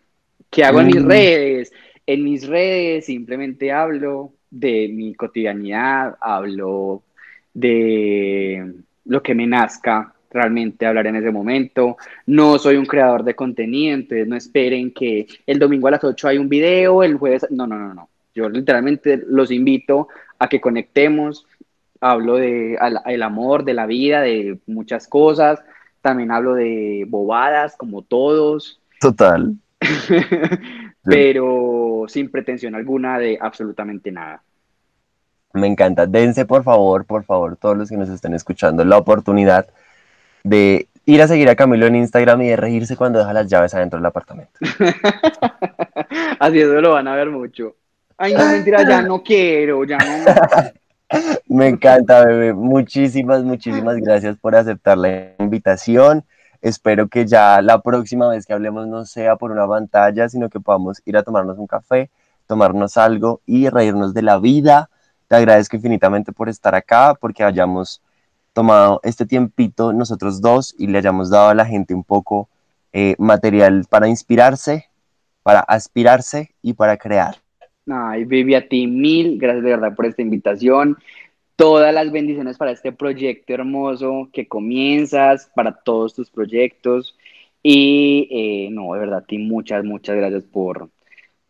[0.50, 1.08] ¿Qué hago en mis mm.
[1.08, 1.72] redes?
[2.06, 7.02] En mis redes simplemente hablo de mi cotidianidad, hablo
[7.54, 11.96] de lo que me nazca realmente hablar en ese momento.
[12.26, 16.28] No soy un creador de contenido, entonces no esperen que el domingo a las 8
[16.28, 17.46] hay un video, el jueves...
[17.50, 18.08] No, no, no, no.
[18.34, 21.46] Yo literalmente los invito a que conectemos.
[22.00, 22.76] Hablo de
[23.06, 25.62] el amor, de la vida, de muchas cosas.
[26.02, 28.80] También hablo de bobadas, como todos.
[29.00, 29.54] Total.
[31.04, 34.42] Pero sin pretensión alguna de absolutamente nada.
[35.54, 36.06] Me encanta.
[36.06, 39.66] Dense, por favor, por favor, todos los que nos estén escuchando, la oportunidad
[40.42, 43.74] de ir a seguir a Camilo en Instagram y de reírse cuando deja las llaves
[43.74, 44.52] adentro del apartamento.
[46.38, 47.76] Así eso lo van a ver mucho.
[48.16, 50.72] Ay, no, mentira, ya no quiero, ya no.
[51.48, 52.52] Me encanta, bebé.
[52.52, 56.24] Muchísimas, muchísimas gracias por aceptar la invitación.
[56.62, 60.60] Espero que ya la próxima vez que hablemos no sea por una pantalla, sino que
[60.60, 62.10] podamos ir a tomarnos un café,
[62.46, 64.88] tomarnos algo y reírnos de la vida.
[65.34, 68.00] Te agradezco infinitamente por estar acá, porque hayamos
[68.52, 72.48] tomado este tiempito nosotros dos y le hayamos dado a la gente un poco
[72.92, 74.84] eh, material para inspirarse,
[75.42, 77.34] para aspirarse y para crear.
[77.90, 80.98] Ay, Vivi, a ti mil gracias de verdad por esta invitación.
[81.56, 87.18] Todas las bendiciones para este proyecto hermoso que comienzas, para todos tus proyectos.
[87.60, 90.90] Y eh, no, de verdad, a ti muchas, muchas gracias por,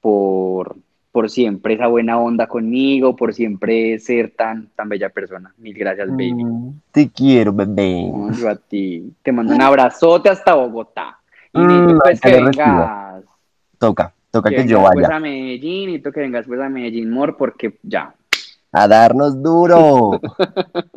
[0.00, 0.74] por,
[1.14, 5.54] por siempre esa buena onda conmigo, por siempre ser tan, tan bella persona.
[5.58, 6.34] Mil gracias, baby.
[6.34, 8.10] Mm, te quiero, bebé.
[8.36, 9.14] yo a ti.
[9.22, 11.20] Te mando un abrazote hasta Bogotá.
[11.52, 13.22] Y mm, pues que vengas.
[13.78, 14.92] Toca, toca que, yo vaya.
[14.92, 18.12] Pues a Medellín y tú que vengas pues a Medellín, Mor, porque ya.
[18.72, 20.20] A darnos duro.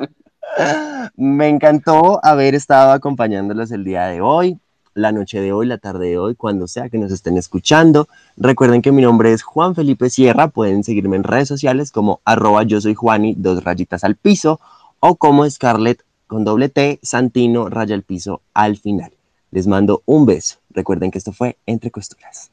[1.16, 4.60] Me encantó haber estado acompañándolos el día de hoy
[4.98, 8.08] la noche de hoy, la tarde de hoy, cuando sea que nos estén escuchando.
[8.36, 12.64] Recuerden que mi nombre es Juan Felipe Sierra, pueden seguirme en redes sociales como arroba
[12.64, 14.60] yo soy Juani, dos rayitas al piso,
[15.00, 19.12] o como Scarlett con doble T, Santino, raya al piso al final.
[19.52, 20.58] Les mando un beso.
[20.72, 22.52] Recuerden que esto fue Entre Costuras.